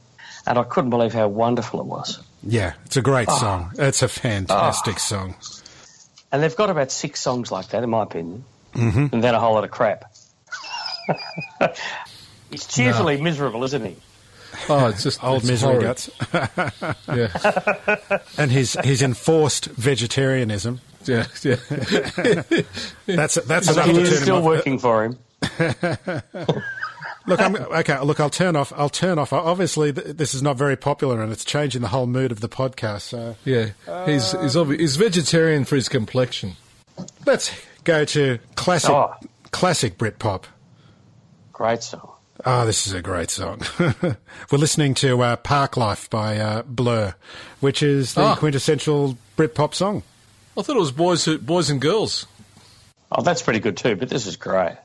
and 0.46 0.58
I 0.58 0.62
couldn't 0.64 0.90
believe 0.90 1.12
how 1.12 1.28
wonderful 1.28 1.80
it 1.80 1.86
was. 1.86 2.20
yeah, 2.42 2.74
it's 2.86 2.96
a 2.96 3.02
great 3.02 3.28
Ah. 3.28 3.38
song. 3.38 3.72
It's 3.78 4.02
a 4.02 4.08
fantastic 4.08 4.98
song. 4.98 5.34
And 6.30 6.42
they've 6.42 6.56
got 6.56 6.70
about 6.70 6.90
six 6.90 7.20
songs 7.20 7.52
like 7.52 7.68
that, 7.68 7.82
in 7.82 7.90
my 7.90 8.02
opinion, 8.04 8.44
mm-hmm. 8.74 9.06
and 9.12 9.22
then 9.22 9.34
a 9.34 9.40
whole 9.40 9.52
lot 9.54 9.64
of 9.64 9.70
crap. 9.70 10.10
He's 12.50 12.66
cheerfully 12.66 13.20
miserable, 13.20 13.64
isn't 13.64 13.84
he? 13.84 13.96
Oh, 14.68 14.86
it's 14.88 15.02
just 15.02 15.22
Old 15.24 15.38
it's 15.42 15.50
misery 15.50 15.70
horrid. 15.72 15.84
guts, 15.84 16.10
Yeah, 17.08 18.18
and 18.38 18.50
his 18.50 18.76
his 18.84 19.02
enforced 19.02 19.66
vegetarianism. 19.66 20.80
yeah, 21.04 21.26
yeah. 21.42 21.56
That's 23.06 23.34
that's 23.36 23.66
So 23.66 23.72
enough 23.72 23.86
he 23.86 23.92
to 23.94 24.00
is 24.02 24.08
turn 24.10 24.16
him 24.18 24.22
still 24.22 24.36
off. 24.36 24.44
working 24.44 24.78
for 24.78 25.04
him. 25.04 25.18
Look, 27.26 27.40
I'm, 27.40 27.54
okay. 27.56 27.98
Look, 28.00 28.18
I'll 28.18 28.30
turn 28.30 28.56
off. 28.56 28.72
I'll 28.76 28.88
turn 28.88 29.16
off. 29.18 29.32
Obviously, 29.32 29.92
th- 29.92 30.16
this 30.16 30.34
is 30.34 30.42
not 30.42 30.56
very 30.56 30.76
popular, 30.76 31.22
and 31.22 31.30
it's 31.32 31.44
changing 31.44 31.80
the 31.82 31.88
whole 31.88 32.06
mood 32.06 32.32
of 32.32 32.40
the 32.40 32.48
podcast. 32.48 33.02
So 33.02 33.36
yeah. 33.44 33.70
He's 34.06 34.32
he's, 34.32 34.56
obvi- 34.56 34.80
he's 34.80 34.96
vegetarian 34.96 35.64
for 35.64 35.76
his 35.76 35.88
complexion. 35.88 36.56
let's 37.24 37.52
go 37.84 38.04
to 38.06 38.38
classic 38.56 38.90
Oh. 38.90 39.14
classic 39.52 39.98
Britpop. 39.98 40.44
Great 41.52 41.82
song. 41.84 42.11
Oh, 42.44 42.66
this 42.66 42.86
is 42.86 42.92
a 42.92 43.02
great 43.02 43.30
song. 43.30 43.60
We're 43.78 44.58
listening 44.58 44.94
to 44.94 45.20
uh, 45.22 45.36
Park 45.36 45.76
Life 45.76 46.08
by 46.10 46.38
uh, 46.38 46.62
Blur, 46.62 47.14
which 47.60 47.82
is 47.82 48.14
the 48.14 48.22
Ah. 48.22 48.36
quintessential 48.36 49.16
Britpop 49.36 49.74
song. 49.74 50.02
I 50.56 50.62
thought 50.62 50.76
it 50.76 50.80
was 50.80 50.92
boys 50.92 51.24
who, 51.24 51.38
boys 51.38 51.70
and 51.70 51.80
girls. 51.80 52.26
Oh, 53.10 53.22
that's 53.22 53.42
pretty 53.42 53.60
good 53.60 53.76
too, 53.76 53.96
but 53.96 54.08
this 54.08 54.26
is 54.26 54.36
great. 54.36 54.76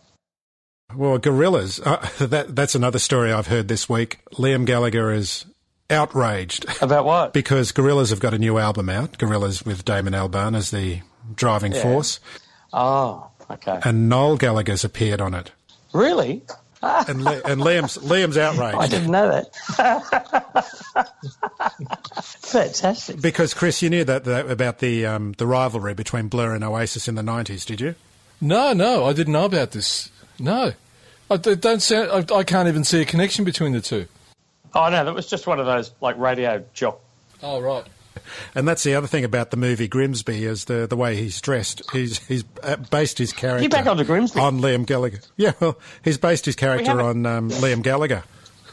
Well, 0.95 1.17
Gorillaz. 1.19 1.81
Uh, 1.85 2.25
that 2.27 2.55
that's 2.55 2.75
another 2.75 2.99
story 2.99 3.31
I've 3.31 3.47
heard 3.47 3.67
this 3.67 3.89
week. 3.89 4.19
Liam 4.33 4.65
Gallagher 4.65 5.11
is 5.11 5.45
outraged 5.89 6.65
About 6.81 7.05
what? 7.05 7.33
because 7.33 7.71
Gorillaz 7.71 8.09
have 8.09 8.19
got 8.19 8.33
a 8.33 8.37
new 8.37 8.57
album 8.57 8.89
out. 8.89 9.17
Gorillaz 9.17 9.65
with 9.65 9.85
Damon 9.85 10.13
Albarn 10.13 10.55
as 10.55 10.71
the 10.71 11.01
driving 11.35 11.73
force, 11.73 12.19
Oh, 12.73 13.29
okay. 13.49 13.79
and 13.83 14.09
Noel 14.09 14.37
Gallagher's 14.37 14.83
appeared 14.83 15.21
on 15.21 15.33
it. 15.33 15.51
Really? 15.93 16.43
And, 17.07 17.23
Li- 17.23 17.41
and 17.45 17.61
Liam's 17.61 17.97
Liam's 17.97 18.37
I 18.37 18.87
didn't 18.87 19.11
know 19.11 19.29
that. 19.29 20.67
Fantastic. 22.23 23.21
because 23.21 23.53
Chris, 23.53 23.81
you 23.81 23.89
knew 23.89 24.03
that, 24.03 24.23
that 24.23 24.49
about 24.49 24.79
the 24.79 25.05
um, 25.05 25.33
the 25.37 25.45
rivalry 25.47 25.93
between 25.93 26.27
Blur 26.27 26.55
and 26.55 26.63
Oasis 26.63 27.07
in 27.07 27.15
the 27.15 27.23
nineties, 27.23 27.65
did 27.65 27.81
you? 27.81 27.95
No, 28.39 28.73
no, 28.73 29.05
I 29.05 29.13
didn't 29.13 29.33
know 29.33 29.45
about 29.45 29.71
this. 29.71 30.09
No, 30.39 30.73
I 31.29 31.37
d- 31.37 31.55
don't 31.55 31.81
sound. 31.81 32.31
I, 32.31 32.35
I 32.35 32.43
can't 32.43 32.67
even 32.67 32.83
see 32.83 33.01
a 33.01 33.05
connection 33.05 33.45
between 33.45 33.73
the 33.73 33.81
two. 33.81 34.07
Oh 34.73 34.89
no, 34.89 35.03
that 35.03 35.13
was 35.13 35.27
just 35.27 35.47
one 35.47 35.59
of 35.59 35.65
those 35.65 35.91
like 36.01 36.17
radio 36.17 36.63
jock. 36.73 36.99
Oh 37.41 37.59
right. 37.59 37.83
And 38.55 38.67
that's 38.67 38.83
the 38.83 38.95
other 38.95 39.07
thing 39.07 39.23
about 39.23 39.51
the 39.51 39.57
movie 39.57 39.87
Grimsby 39.87 40.43
is 40.43 40.65
the 40.65 40.87
the 40.87 40.95
way 40.95 41.15
he's 41.15 41.39
dressed. 41.41 41.81
He's 41.91 42.19
he's 42.27 42.43
uh, 42.63 42.77
based 42.77 43.17
his 43.17 43.33
character. 43.33 43.63
You 43.63 43.69
back 43.69 43.85
onto 43.87 44.03
Grimsby? 44.03 44.39
on 44.39 44.59
Liam 44.59 44.85
Gallagher. 44.85 45.19
Yeah, 45.35 45.53
well, 45.59 45.77
he's 46.03 46.17
based 46.17 46.45
his 46.45 46.55
character 46.55 47.01
on 47.01 47.25
um, 47.25 47.49
Liam 47.49 47.83
Gallagher. 47.83 48.23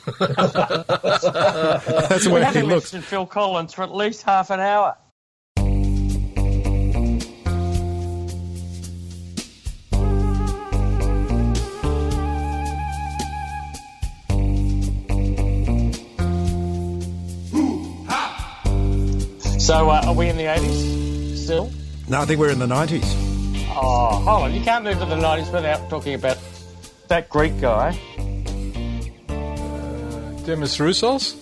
that's 0.19 1.25
the 2.25 2.31
way 2.31 2.45
he 2.53 2.63
looks. 2.63 2.91
Phil 2.91 3.27
Collins 3.27 3.73
for 3.73 3.83
at 3.83 3.95
least 3.95 4.23
half 4.23 4.51
an 4.51 4.61
hour. 4.61 4.97
So, 19.65 19.89
uh, 19.89 20.03
are 20.05 20.13
we 20.13 20.29
in 20.29 20.37
the 20.37 20.43
80s 20.45 21.37
still? 21.39 21.73
No, 22.07 22.21
I 22.21 22.27
think 22.27 22.39
we're 22.39 22.51
in 22.51 22.59
the 22.59 22.67
nineties. 22.67 23.03
Oh, 23.71 24.21
hold 24.23 24.43
on. 24.43 24.55
You 24.55 24.61
can't 24.61 24.85
move 24.85 24.99
to 24.99 25.07
the 25.07 25.15
90s 25.17 25.51
without 25.51 25.89
talking 25.89 26.13
about 26.13 26.37
that 27.09 27.31
Greek 27.31 27.59
guy 27.63 27.93
Demis 30.45 30.77
Roussos. 30.77 31.35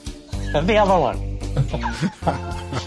and 0.55 0.69
the 0.69 0.77
other 0.77 0.99
one. 1.01 1.39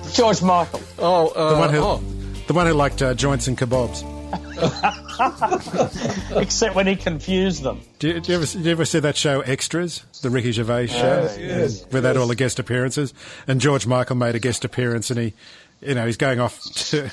George 0.14 0.42
Michael. 0.42 0.82
Oh, 1.00 1.28
uh, 1.28 1.54
The 1.54 1.60
one 1.60 1.70
who, 1.74 1.80
oh. 1.80 2.02
the 2.48 2.54
one 2.54 2.68
who 2.68 2.74
liked 2.74 3.02
uh, 3.02 3.14
joints 3.14 3.50
and 3.50 3.58
kebabs. 3.58 4.04
Except 6.36 6.76
when 6.76 6.88
he 6.88 6.96
confused 6.96 7.64
them. 7.64 7.82
Do 8.00 8.10
you, 8.10 8.20
do 8.20 8.32
you 8.32 8.38
ever 8.38 8.46
do 8.46 8.60
you 8.60 8.72
ever 8.72 8.86
see 8.86 9.00
that 9.00 9.18
show 9.18 9.42
Extras, 9.42 10.04
the 10.22 10.30
Ricky 10.30 10.52
Gervais 10.52 10.88
show, 10.88 11.30
yes, 11.40 11.84
where 11.90 12.02
they 12.02 12.10
had 12.10 12.18
all 12.18 12.28
the 12.28 12.36
guest 12.36 12.60
appearances? 12.60 13.14
And 13.48 13.62
George 13.62 13.88
Michael 13.88 14.16
made 14.16 14.36
a 14.36 14.40
guest 14.40 14.66
appearance, 14.66 15.10
and 15.10 15.20
he, 15.20 15.34
you 15.82 15.96
know, 15.96 16.06
he's 16.06 16.18
going 16.18 16.40
off 16.40 16.62
to, 16.90 17.10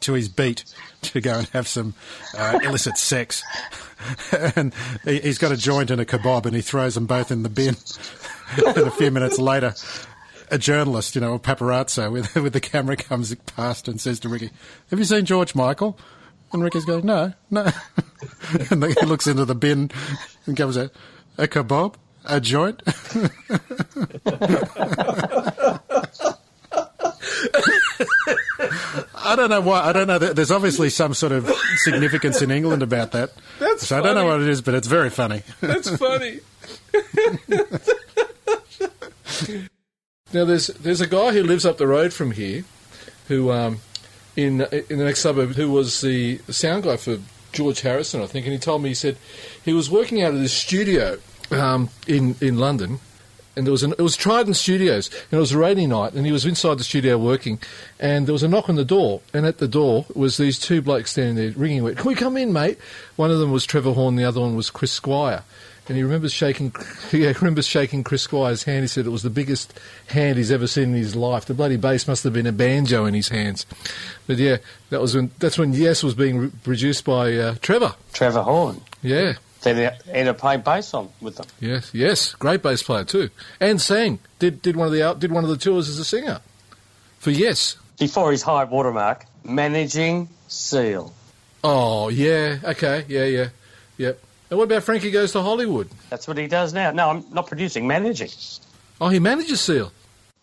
to 0.00 0.12
his 0.12 0.28
beat 0.28 0.64
to 1.02 1.20
go 1.20 1.38
and 1.38 1.48
have 1.48 1.68
some 1.68 1.94
uh, 2.36 2.58
illicit 2.62 2.98
sex, 2.98 3.42
and 4.56 4.74
he, 5.04 5.20
he's 5.20 5.38
got 5.38 5.52
a 5.52 5.56
joint 5.56 5.90
and 5.90 6.00
a 6.00 6.04
kebab, 6.04 6.46
and 6.46 6.54
he 6.54 6.62
throws 6.62 6.94
them 6.94 7.06
both 7.06 7.30
in 7.30 7.42
the 7.42 7.48
bin. 7.48 7.76
and 8.66 8.86
a 8.86 8.90
few 8.90 9.10
minutes 9.10 9.38
later, 9.38 9.74
a 10.50 10.58
journalist, 10.58 11.14
you 11.14 11.20
know, 11.20 11.34
a 11.34 11.38
paparazzo 11.38 12.10
with 12.12 12.34
with 12.34 12.52
the 12.52 12.60
camera 12.60 12.96
comes 12.96 13.34
past 13.34 13.88
and 13.88 14.00
says 14.00 14.20
to 14.20 14.28
Ricky, 14.28 14.50
"Have 14.90 14.98
you 14.98 15.04
seen 15.04 15.24
George 15.24 15.54
Michael?" 15.54 15.98
And 16.52 16.62
Ricky's 16.62 16.84
going, 16.84 17.06
"No, 17.06 17.32
no." 17.50 17.70
and 18.70 18.84
he 18.84 19.06
looks 19.06 19.26
into 19.26 19.44
the 19.44 19.54
bin 19.54 19.90
and 20.46 20.56
comes 20.56 20.78
out, 20.78 20.90
"A 21.38 21.46
kebab, 21.46 21.94
a 22.24 22.40
joint." 22.40 22.82
I 29.26 29.34
don't 29.34 29.50
know 29.50 29.60
why. 29.60 29.82
I 29.82 29.92
don't 29.92 30.06
know. 30.06 30.18
There's 30.18 30.52
obviously 30.52 30.88
some 30.88 31.12
sort 31.12 31.32
of 31.32 31.50
significance 31.78 32.40
in 32.42 32.52
England 32.52 32.84
about 32.84 33.10
that. 33.12 33.32
That's 33.58 33.88
so 33.88 33.98
I 33.98 34.00
don't 34.00 34.14
know 34.14 34.26
what 34.26 34.40
it 34.40 34.48
is, 34.48 34.62
but 34.62 34.74
it's 34.74 34.86
very 34.86 35.10
funny. 35.10 35.42
That's 35.60 35.90
funny. 35.96 36.38
now 40.32 40.44
there's 40.44 40.68
there's 40.68 41.00
a 41.00 41.08
guy 41.08 41.32
who 41.32 41.42
lives 41.42 41.66
up 41.66 41.78
the 41.78 41.88
road 41.88 42.12
from 42.12 42.30
here, 42.30 42.62
who 43.26 43.50
um, 43.50 43.80
in 44.36 44.60
in 44.62 44.98
the 44.98 45.04
next 45.04 45.20
suburb, 45.20 45.54
who 45.54 45.70
was 45.70 46.00
the 46.00 46.38
sound 46.48 46.84
guy 46.84 46.96
for 46.96 47.18
George 47.52 47.80
Harrison, 47.80 48.22
I 48.22 48.26
think, 48.26 48.46
and 48.46 48.52
he 48.52 48.58
told 48.58 48.82
me 48.82 48.90
he 48.90 48.94
said 48.94 49.16
he 49.64 49.72
was 49.72 49.90
working 49.90 50.22
out 50.22 50.34
of 50.34 50.40
this 50.40 50.52
studio 50.52 51.18
um, 51.50 51.88
in 52.06 52.36
in 52.40 52.58
London. 52.58 53.00
And 53.58 53.66
there 53.66 53.72
was 53.72 53.82
an, 53.82 53.92
it 53.92 54.02
was 54.02 54.16
Trident 54.16 54.54
Studios, 54.54 55.08
and 55.08 55.38
it 55.38 55.40
was 55.40 55.52
a 55.52 55.58
rainy 55.58 55.86
night, 55.86 56.12
and 56.12 56.26
he 56.26 56.32
was 56.32 56.44
inside 56.44 56.76
the 56.76 56.84
studio 56.84 57.16
working, 57.16 57.58
and 57.98 58.26
there 58.26 58.34
was 58.34 58.42
a 58.42 58.48
knock 58.48 58.68
on 58.68 58.74
the 58.74 58.84
door, 58.84 59.22
and 59.32 59.46
at 59.46 59.56
the 59.56 59.66
door 59.66 60.04
was 60.14 60.36
these 60.36 60.58
two 60.58 60.82
blokes 60.82 61.12
standing 61.12 61.36
there 61.36 61.52
ringing. 61.56 61.94
Can 61.94 62.06
we 62.06 62.14
come 62.14 62.36
in, 62.36 62.52
mate? 62.52 62.76
One 63.16 63.30
of 63.30 63.38
them 63.38 63.52
was 63.52 63.64
Trevor 63.64 63.94
Horn, 63.94 64.16
the 64.16 64.26
other 64.26 64.42
one 64.42 64.56
was 64.56 64.68
Chris 64.68 64.92
Squire, 64.92 65.42
and 65.88 65.96
he 65.96 66.02
remembers 66.02 66.32
shaking. 66.32 66.74
He 67.10 67.26
remembers 67.26 67.66
shaking 67.66 68.02
Chris 68.02 68.22
Squire's 68.22 68.64
hand. 68.64 68.82
He 68.82 68.88
said 68.88 69.06
it 69.06 69.10
was 69.10 69.22
the 69.22 69.30
biggest 69.30 69.78
hand 70.08 70.38
he's 70.38 70.50
ever 70.50 70.66
seen 70.66 70.90
in 70.90 70.94
his 70.94 71.14
life. 71.14 71.44
The 71.44 71.54
bloody 71.54 71.76
bass 71.76 72.08
must 72.08 72.24
have 72.24 72.32
been 72.32 72.46
a 72.46 72.52
banjo 72.52 73.04
in 73.04 73.14
his 73.14 73.28
hands. 73.28 73.64
But 74.26 74.38
yeah, 74.38 74.56
that 74.90 75.00
was 75.00 75.14
when 75.14 75.30
that's 75.38 75.56
when 75.56 75.72
Yes 75.72 76.02
was 76.02 76.14
being 76.14 76.38
re- 76.38 76.50
produced 76.64 77.04
by 77.04 77.32
uh, 77.36 77.54
Trevor. 77.60 77.94
Trevor 78.12 78.42
Horn. 78.42 78.80
Yeah. 79.02 79.34
Then 79.62 79.76
he 79.76 80.10
ended 80.10 80.28
up 80.28 80.38
playing 80.38 80.60
bass 80.60 80.94
on 80.94 81.08
with 81.20 81.36
them. 81.36 81.46
Yes, 81.60 81.90
yes, 81.92 82.34
great 82.34 82.62
bass 82.62 82.82
player 82.82 83.04
too, 83.04 83.30
and 83.58 83.80
sang. 83.80 84.20
Did 84.38 84.62
did 84.62 84.76
one 84.76 84.86
of 84.86 84.92
the 84.92 85.02
out 85.02 85.18
did 85.18 85.32
one 85.32 85.44
of 85.44 85.50
the 85.50 85.56
tours 85.56 85.88
as 85.88 85.98
a 85.98 86.04
singer 86.04 86.40
for 87.18 87.30
Yes. 87.30 87.76
Before 87.98 88.30
his 88.30 88.42
high 88.42 88.64
watermark, 88.64 89.24
managing 89.42 90.28
Seal. 90.48 91.12
Oh 91.64 92.08
yeah, 92.08 92.58
okay, 92.62 93.04
yeah, 93.08 93.24
yeah, 93.24 93.48
yep. 93.96 94.20
And 94.50 94.58
what 94.58 94.64
about 94.64 94.84
Frankie 94.84 95.10
Goes 95.10 95.32
to 95.32 95.42
Hollywood? 95.42 95.88
That's 96.08 96.28
what 96.28 96.38
he 96.38 96.46
does 96.46 96.72
now. 96.72 96.92
No, 96.92 97.10
I'm 97.10 97.24
not 97.32 97.48
producing, 97.48 97.86
managing. 97.86 98.30
Oh, 99.00 99.08
he 99.08 99.18
manages 99.18 99.60
Seal. 99.60 99.92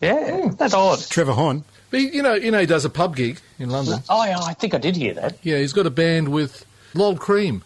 Yeah, 0.00 0.48
hmm. 0.48 0.54
that's 0.56 0.74
odd. 0.74 1.00
Trevor 1.08 1.32
Horn. 1.32 1.64
But 1.90 2.00
he, 2.00 2.16
you 2.16 2.22
know, 2.22 2.34
you 2.34 2.50
know, 2.50 2.58
he 2.58 2.66
does 2.66 2.84
a 2.84 2.90
pub 2.90 3.16
gig 3.16 3.40
in 3.58 3.70
London. 3.70 4.00
Oh, 4.08 4.24
yeah, 4.24 4.38
I 4.40 4.52
think 4.54 4.74
I 4.74 4.78
did 4.78 4.96
hear 4.96 5.14
that. 5.14 5.38
Yeah, 5.42 5.58
he's 5.58 5.72
got 5.72 5.86
a 5.86 5.90
band 5.90 6.28
with 6.28 6.66
Lol 6.92 7.16
Creme. 7.16 7.62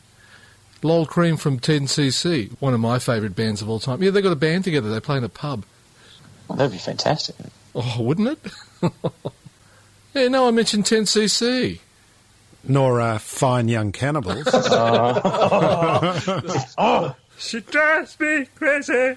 Lol 0.82 1.06
Creme 1.06 1.36
from 1.36 1.58
10cc, 1.58 2.52
one 2.60 2.72
of 2.72 2.80
my 2.80 2.98
favourite 2.98 3.34
bands 3.34 3.60
of 3.60 3.68
all 3.68 3.80
time. 3.80 4.02
Yeah, 4.02 4.10
they've 4.10 4.22
got 4.22 4.32
a 4.32 4.36
band 4.36 4.64
together. 4.64 4.90
They 4.90 5.00
play 5.00 5.16
in 5.16 5.24
a 5.24 5.28
pub. 5.28 5.64
Well, 6.46 6.56
that'd 6.56 6.72
be 6.72 6.78
fantastic. 6.78 7.34
Oh, 7.74 7.96
wouldn't 8.00 8.28
it? 8.28 8.52
yeah, 10.14 10.28
no, 10.28 10.46
I 10.46 10.52
mentioned 10.52 10.84
10cc. 10.84 11.80
Nor 12.64 13.00
uh, 13.00 13.18
fine 13.18 13.68
young 13.68 13.92
cannibals. 13.92 14.44
Oh, 16.78 17.14
she 17.38 17.60
drives 17.60 18.18
me 18.20 18.46
crazy. 18.56 19.14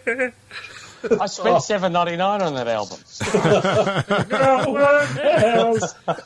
I 1.19 1.25
spent 1.25 1.63
seven 1.63 1.91
ninety 1.93 2.15
nine 2.15 2.41
on 2.43 2.53
that 2.53 2.67
album. 2.67 2.99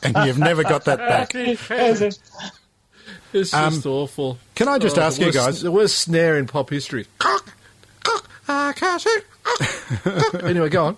and 0.02 0.26
you've 0.26 0.38
never 0.38 0.62
got 0.62 0.84
that 0.84 0.98
back. 0.98 1.34
It's 3.32 3.50
just 3.50 3.86
awful. 3.86 4.38
Can 4.54 4.68
I 4.68 4.78
just 4.78 4.98
Oh, 4.98 5.02
ask 5.02 5.16
the 5.16 5.22
you 5.22 5.26
worst- 5.28 5.38
guys? 5.38 5.62
The 5.62 5.70
worst 5.72 5.98
snare 5.98 6.36
in 6.38 6.46
pop 6.46 6.70
history. 6.70 7.06
anyway, 10.42 10.68
go 10.68 10.84
on. 10.86 10.96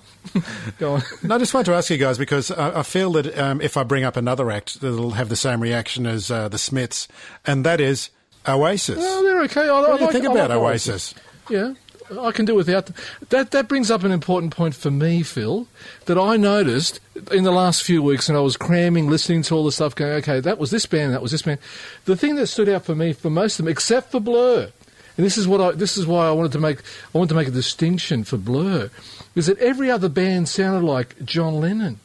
go 0.78 0.94
on. 0.94 1.02
No, 1.22 1.34
I 1.34 1.38
just 1.38 1.54
want 1.54 1.66
to 1.66 1.74
ask 1.74 1.90
you 1.90 1.96
guys 1.98 2.18
because 2.18 2.50
I, 2.50 2.80
I 2.80 2.82
feel 2.82 3.12
that 3.12 3.38
um, 3.38 3.60
if 3.60 3.76
I 3.76 3.82
bring 3.82 4.04
up 4.04 4.16
another 4.16 4.50
act, 4.50 4.76
it'll 4.76 5.12
have 5.12 5.28
the 5.28 5.36
same 5.36 5.60
reaction 5.60 6.06
as 6.06 6.30
uh, 6.30 6.48
the 6.48 6.58
Smiths, 6.58 7.08
and 7.46 7.64
that 7.64 7.80
is 7.80 8.10
Oasis. 8.46 8.98
Oh, 9.00 9.22
they're 9.22 9.42
okay. 9.42 9.68
I, 9.68 9.72
what 9.80 9.90
I 9.90 9.92
do 9.92 9.98
you 10.00 10.04
like- 10.06 10.12
think 10.12 10.24
about 10.26 10.50
like 10.50 10.58
Oasis? 10.58 11.14
Yeah, 11.50 11.74
I 12.20 12.30
can 12.32 12.44
do 12.46 12.54
without 12.54 12.86
them. 12.86 12.94
That. 13.30 13.50
That 13.52 13.68
brings 13.68 13.90
up 13.90 14.02
an 14.04 14.12
important 14.12 14.54
point 14.54 14.74
for 14.74 14.90
me, 14.90 15.22
Phil, 15.22 15.66
that 16.06 16.18
I 16.18 16.36
noticed 16.36 17.00
in 17.30 17.44
the 17.44 17.52
last 17.52 17.82
few 17.82 18.02
weeks, 18.02 18.28
and 18.28 18.36
I 18.36 18.40
was 18.40 18.56
cramming, 18.56 19.08
listening 19.08 19.42
to 19.42 19.54
all 19.54 19.64
the 19.64 19.72
stuff, 19.72 19.94
going, 19.94 20.12
okay, 20.14 20.40
that 20.40 20.58
was 20.58 20.70
this 20.70 20.86
band, 20.86 21.12
that 21.12 21.22
was 21.22 21.32
this 21.32 21.42
band. 21.42 21.58
The 22.06 22.16
thing 22.16 22.36
that 22.36 22.46
stood 22.48 22.68
out 22.68 22.84
for 22.84 22.94
me, 22.94 23.12
for 23.12 23.28
most 23.30 23.58
of 23.58 23.64
them, 23.64 23.70
except 23.72 24.10
for 24.10 24.20
Blur, 24.20 24.70
and 25.18 25.26
this 25.26 25.36
is 25.36 25.48
what 25.48 25.60
I, 25.60 25.72
this 25.72 25.98
is 25.98 26.06
why 26.06 26.28
I 26.28 26.30
wanted 26.30 26.52
to 26.52 26.60
make, 26.60 26.78
I 26.78 27.18
wanted 27.18 27.30
to 27.30 27.34
make 27.34 27.48
a 27.48 27.50
distinction 27.50 28.22
for 28.22 28.36
Blur, 28.36 28.88
is 29.34 29.46
that 29.46 29.58
every 29.58 29.90
other 29.90 30.08
band 30.08 30.48
sounded 30.48 30.86
like 30.86 31.24
John 31.24 31.60
Lennon. 31.60 31.98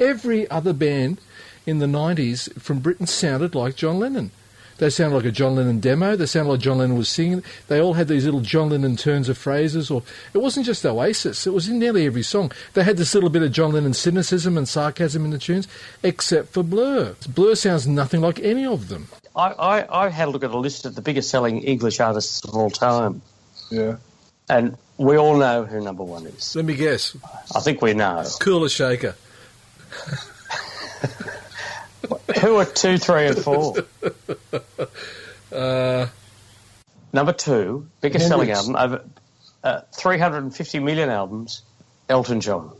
Every 0.00 0.50
other 0.50 0.72
band 0.72 1.20
in 1.66 1.78
the 1.78 1.86
90s 1.86 2.60
from 2.60 2.80
Britain 2.80 3.06
sounded 3.06 3.54
like 3.54 3.76
John 3.76 4.00
Lennon. 4.00 4.32
They 4.78 4.90
sounded 4.90 5.16
like 5.16 5.24
a 5.24 5.30
John 5.32 5.56
Lennon 5.56 5.80
demo. 5.80 6.16
They 6.16 6.26
sounded 6.26 6.50
like 6.52 6.60
John 6.60 6.78
Lennon 6.78 6.96
was 6.96 7.08
singing. 7.08 7.42
They 7.66 7.80
all 7.80 7.94
had 7.94 8.08
these 8.08 8.24
little 8.24 8.40
John 8.40 8.70
Lennon 8.70 8.96
turns 8.96 9.28
of 9.28 9.36
phrases. 9.36 9.90
Or 9.90 10.02
it 10.32 10.38
wasn't 10.38 10.66
just 10.66 10.86
Oasis. 10.86 11.46
It 11.46 11.52
was 11.52 11.68
in 11.68 11.78
nearly 11.78 12.06
every 12.06 12.22
song. 12.22 12.52
They 12.74 12.84
had 12.84 12.96
this 12.96 13.12
little 13.14 13.28
bit 13.30 13.42
of 13.42 13.50
John 13.52 13.72
Lennon 13.72 13.92
cynicism 13.94 14.56
and 14.56 14.68
sarcasm 14.68 15.24
in 15.24 15.30
the 15.32 15.38
tunes, 15.38 15.66
except 16.02 16.52
for 16.52 16.62
Blur. 16.62 17.14
Blur 17.28 17.54
sounds 17.56 17.86
nothing 17.88 18.20
like 18.20 18.38
any 18.40 18.64
of 18.64 18.88
them. 18.88 19.08
I, 19.34 19.48
I, 19.50 20.04
I 20.06 20.08
had 20.08 20.28
a 20.28 20.30
look 20.30 20.44
at 20.44 20.50
a 20.50 20.58
list 20.58 20.86
of 20.86 20.94
the 20.94 21.02
biggest 21.02 21.28
selling 21.30 21.62
English 21.62 22.00
artists 22.00 22.44
of 22.44 22.54
all 22.54 22.70
time, 22.70 23.22
Yeah. 23.70 23.96
and 24.48 24.76
we 24.96 25.16
all 25.16 25.36
know 25.36 25.64
who 25.64 25.80
number 25.80 26.02
one 26.02 26.26
is. 26.26 26.56
Let 26.56 26.64
me 26.64 26.74
guess. 26.74 27.16
I 27.54 27.60
think 27.60 27.82
we 27.82 27.94
know. 27.94 28.22
Kula 28.40 28.68
Shaker. 28.70 29.14
Who 32.42 32.56
are 32.56 32.64
two, 32.64 32.98
three, 32.98 33.26
and 33.26 33.38
four? 33.38 33.74
Uh, 35.52 36.06
Number 37.12 37.32
two, 37.32 37.88
biggest 38.00 38.28
selling 38.28 38.50
album, 38.50 38.76
over 38.76 39.04
uh, 39.64 39.80
350 39.96 40.78
million 40.80 41.08
albums, 41.08 41.62
Elton 42.08 42.40
John. 42.40 42.70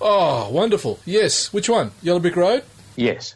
oh, 0.00 0.50
wonderful. 0.50 0.98
Yes. 1.04 1.52
Which 1.52 1.68
one? 1.68 1.90
Yellow 2.02 2.20
Brick 2.20 2.36
Road? 2.36 2.64
Yes. 2.96 3.34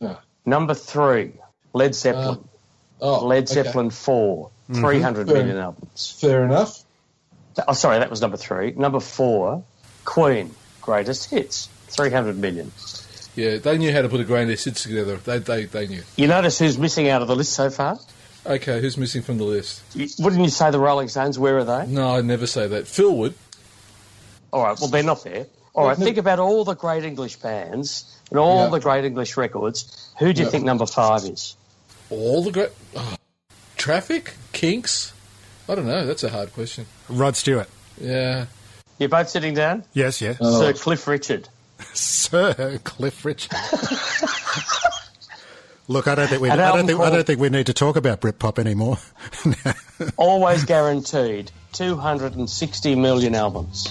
No. 0.00 0.18
Number 0.44 0.74
three, 0.74 1.32
Led 1.72 1.94
Zeppelin. 1.94 2.44
Oh, 3.00 3.24
Led 3.26 3.44
okay. 3.44 3.62
Zeppelin 3.62 3.90
4, 3.90 4.50
300 4.72 5.26
Fair. 5.28 5.36
million 5.36 5.56
albums. 5.56 6.16
Fair 6.20 6.44
enough. 6.44 6.82
Oh, 7.68 7.72
sorry, 7.74 8.00
that 8.00 8.10
was 8.10 8.20
number 8.20 8.36
three. 8.36 8.72
Number 8.72 8.98
four, 8.98 9.62
Queen, 10.04 10.50
greatest 10.82 11.30
hits, 11.30 11.68
300 11.88 12.36
million. 12.36 12.72
Yeah, 13.36 13.56
they 13.58 13.78
knew 13.78 13.92
how 13.92 14.02
to 14.02 14.08
put 14.08 14.20
a 14.20 14.24
greatest 14.24 14.64
hits 14.64 14.82
together. 14.84 15.16
They, 15.16 15.38
they, 15.38 15.64
they 15.64 15.86
knew. 15.88 16.02
You 16.16 16.28
notice 16.28 16.58
who's 16.58 16.78
missing 16.78 17.08
out 17.08 17.20
of 17.22 17.28
the 17.28 17.34
list 17.36 17.52
so 17.52 17.68
far? 17.70 17.98
Okay, 18.46 18.80
who's 18.80 18.96
missing 18.96 19.22
from 19.22 19.38
the 19.38 19.44
list? 19.44 19.82
You- 19.94 20.08
Wouldn't 20.20 20.42
you 20.42 20.50
say 20.50 20.70
the 20.70 20.78
Rolling 20.78 21.08
Stones? 21.08 21.38
Where 21.38 21.58
are 21.58 21.64
they? 21.64 21.86
No, 21.86 22.10
I'd 22.16 22.24
never 22.24 22.46
say 22.46 22.66
that. 22.68 22.86
Phil 22.86 23.16
would. 23.16 23.34
All 24.52 24.62
right, 24.62 24.78
well, 24.78 24.88
they're 24.88 25.02
not 25.02 25.24
there. 25.24 25.46
All 25.74 25.88
right, 25.88 25.96
think 25.96 26.16
about 26.18 26.38
all 26.38 26.64
the 26.64 26.74
great 26.74 27.04
English 27.04 27.36
bands 27.36 28.04
and 28.30 28.38
all 28.38 28.64
Yeah. 28.64 28.70
the 28.70 28.78
great 28.80 29.04
English 29.04 29.36
records. 29.36 30.08
Who 30.20 30.32
do 30.32 30.40
you 30.42 30.46
Yeah. 30.46 30.50
think 30.52 30.64
number 30.64 30.86
five 30.86 31.24
is? 31.24 31.56
All 32.10 32.44
the 32.44 32.52
great. 32.52 32.68
Oh, 32.94 33.16
traffic? 33.76 34.34
Kinks? 34.52 35.12
I 35.68 35.74
don't 35.74 35.86
know. 35.86 36.06
That's 36.06 36.22
a 36.22 36.28
hard 36.28 36.52
question. 36.52 36.86
Rod 37.08 37.34
Stewart. 37.36 37.68
Yeah. 38.00 38.46
You're 38.98 39.08
both 39.08 39.28
sitting 39.28 39.54
down? 39.54 39.82
Yes, 39.94 40.20
yes. 40.20 40.36
Oh. 40.40 40.60
Sir 40.60 40.72
Cliff 40.74 41.08
Richard. 41.08 41.48
Sir 41.94 42.78
Cliff 42.84 43.24
Richard. 43.24 43.52
Look, 45.86 46.08
I 46.08 46.14
don't 46.14 46.28
think 46.28 46.40
we. 46.40 46.50
I 46.50 46.56
don't 46.56 46.64
album 46.66 46.86
think. 46.86 47.00
I 47.00 47.10
don't 47.10 47.26
think 47.26 47.40
we 47.40 47.48
need 47.50 47.66
to 47.66 47.74
talk 47.74 47.96
about 47.96 48.20
Britpop 48.20 48.58
anymore. 48.58 48.98
Always 50.16 50.64
guaranteed 50.64 51.50
260 51.72 52.94
million 52.94 53.34
albums. 53.34 53.86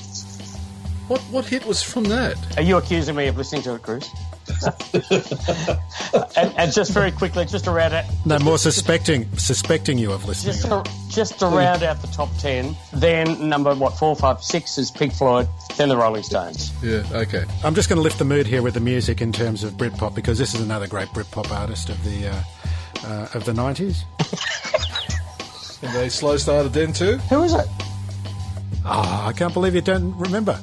What 1.08 1.22
what 1.32 1.46
hit 1.46 1.66
was 1.66 1.84
from 1.84 2.06
that? 2.06 2.36
Are 2.58 2.64
you 2.64 2.78
accusing 2.78 3.16
me 3.16 3.28
of 3.28 3.38
listening 3.38 3.62
to 3.64 3.76
it, 3.76 3.84
Bruce? 3.84 4.10
and, 6.38 6.54
and 6.58 6.74
just 6.74 6.92
very 6.92 7.12
quickly, 7.12 7.46
just 7.46 7.66
to 7.66 7.72
round 7.72 7.94
out, 7.94 8.06
no 8.26 8.40
more 8.40 8.58
suspecting 8.58 9.28
suspecting 9.38 9.98
you 9.98 10.12
of 10.12 10.26
listening. 10.26 10.54
just 10.54 10.66
to, 10.66 10.84
just 11.10 11.40
to 11.40 11.48
round 11.48 11.84
out 11.84 12.02
the 12.02 12.08
top 12.08 12.30
ten. 12.38 12.76
Then 12.94 13.50
number 13.50 13.74
what 13.76 13.98
four, 13.98 14.16
five, 14.16 14.44
six 14.44 14.78
is 14.78 14.92
Pink 14.92 15.14
Floyd. 15.14 15.48
Then 15.78 15.90
the 15.90 15.98
Rolling 15.98 16.24
Stones. 16.24 16.72
Yeah. 16.84 17.04
Okay. 17.12 17.44
I'm 17.64 17.76
just 17.76 17.90
going 17.90 17.98
to 17.98 18.04
lift 18.04 18.20
the 18.20 18.26
mood 18.26 18.48
here 18.48 18.62
with 18.62 18.74
the 18.74 18.80
music 18.80 19.22
in 19.22 19.32
terms 19.32 19.64
of 19.64 19.74
Britpop 19.74 20.16
because 20.16 20.38
this 20.38 20.54
is 20.54 20.62
another 20.62 20.88
great 20.88 21.08
Britpop 21.10 21.52
artist 21.52 21.90
of 21.90 22.04
the 22.04 22.28
uh, 22.28 22.44
uh, 23.06 23.28
of 23.34 23.46
the 23.46 23.54
90s. 23.54 24.04
And 25.84 25.94
they 25.94 26.08
slow 26.08 26.38
started 26.38 26.72
then 26.72 26.94
too. 26.94 27.18
Who 27.30 27.44
is 27.44 27.54
it? 27.54 27.68
Oh, 28.86 29.24
I 29.28 29.34
can't 29.34 29.54
believe 29.54 29.76
you 29.76 29.82
don't 29.82 30.16
remember. 30.18 30.58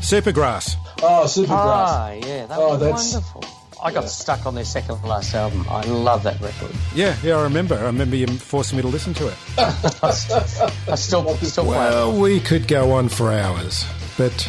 Supergrass. 0.00 0.74
Oh, 1.02 1.24
Supergrass. 1.26 1.46
Ah, 1.50 2.10
yeah, 2.12 2.46
that 2.46 2.58
Oh, 2.58 2.68
was 2.70 2.80
that's- 2.80 3.12
wonderful. 3.14 3.44
I 3.82 3.92
got 3.92 4.08
stuck 4.08 4.46
on 4.46 4.54
their 4.54 4.64
second 4.64 5.02
last 5.04 5.34
album. 5.34 5.66
I 5.68 5.82
love 5.82 6.22
that 6.22 6.40
record. 6.40 6.70
Yeah, 6.94 7.14
yeah, 7.22 7.36
I 7.36 7.42
remember. 7.42 7.74
I 7.76 7.82
remember 7.82 8.16
you 8.16 8.26
forcing 8.26 8.76
me 8.78 8.82
to 8.82 8.88
listen 8.88 9.12
to 9.14 9.26
it. 9.28 9.34
I 10.02 10.10
still, 10.12 10.40
still 10.96 11.22
play 11.22 11.34
it. 11.34 11.56
Well, 11.66 12.18
we 12.18 12.40
could 12.40 12.66
go 12.68 12.92
on 12.92 13.10
for 13.10 13.30
hours, 13.30 13.84
but 14.16 14.48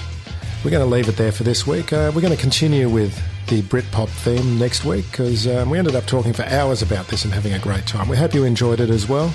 we're 0.63 0.71
going 0.71 0.87
to 0.87 0.89
leave 0.89 1.09
it 1.09 1.17
there 1.17 1.33
for 1.33 1.43
this 1.43 1.67
week. 1.67 1.91
Uh, 1.91 2.09
we're 2.15 2.21
going 2.21 2.33
to 2.33 2.39
continue 2.41 2.87
with 2.87 3.19
the 3.47 3.61
Britpop 3.63 4.07
theme 4.07 4.57
next 4.57 4.85
week 4.85 5.03
because 5.11 5.45
um, 5.45 5.69
we 5.69 5.77
ended 5.77 5.95
up 5.95 6.05
talking 6.05 6.31
for 6.31 6.43
hours 6.45 6.81
about 6.81 7.09
this 7.09 7.25
and 7.25 7.33
having 7.33 7.51
a 7.53 7.59
great 7.59 7.85
time. 7.85 8.07
We 8.07 8.15
hope 8.15 8.33
you 8.33 8.45
enjoyed 8.45 8.79
it 8.79 8.89
as 8.89 9.09
well. 9.09 9.33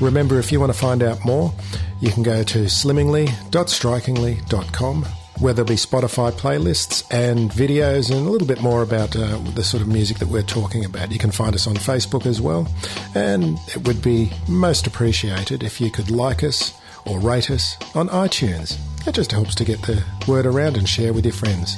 Remember, 0.00 0.38
if 0.38 0.50
you 0.50 0.60
want 0.60 0.72
to 0.72 0.78
find 0.78 1.02
out 1.02 1.26
more, 1.26 1.52
you 2.00 2.10
can 2.10 2.22
go 2.22 2.42
to 2.42 2.60
slimmingly.strikingly.com 2.60 5.06
where 5.38 5.52
there'll 5.52 5.68
be 5.68 5.74
Spotify 5.74 6.32
playlists 6.32 7.04
and 7.10 7.50
videos 7.50 8.10
and 8.10 8.26
a 8.26 8.30
little 8.30 8.46
bit 8.46 8.62
more 8.62 8.82
about 8.82 9.14
uh, 9.16 9.38
the 9.54 9.62
sort 9.62 9.82
of 9.82 9.88
music 9.88 10.18
that 10.18 10.28
we're 10.28 10.42
talking 10.42 10.84
about. 10.84 11.12
You 11.12 11.18
can 11.18 11.30
find 11.30 11.54
us 11.54 11.66
on 11.66 11.74
Facebook 11.74 12.26
as 12.26 12.40
well, 12.40 12.66
and 13.14 13.58
it 13.68 13.86
would 13.86 14.02
be 14.02 14.30
most 14.48 14.86
appreciated 14.86 15.62
if 15.62 15.80
you 15.80 15.90
could 15.90 16.10
like 16.10 16.42
us 16.42 16.78
or 17.04 17.20
rate 17.20 17.50
us 17.50 17.76
on 17.94 18.08
iTunes. 18.08 18.78
It 19.06 19.14
just 19.14 19.32
helps 19.32 19.54
to 19.56 19.64
get 19.64 19.82
the 19.82 20.02
word 20.26 20.46
around 20.46 20.76
and 20.76 20.88
share 20.88 21.12
with 21.12 21.24
your 21.24 21.34
friends. 21.34 21.76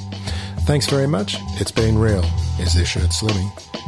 Thanks 0.61 0.87
very 0.87 1.07
much. 1.07 1.37
It's 1.61 1.73
been 1.73 1.99
real. 1.99 2.25
Is 2.59 2.75
this 2.75 2.89
shirt 2.89 3.11
slimming? 3.11 3.88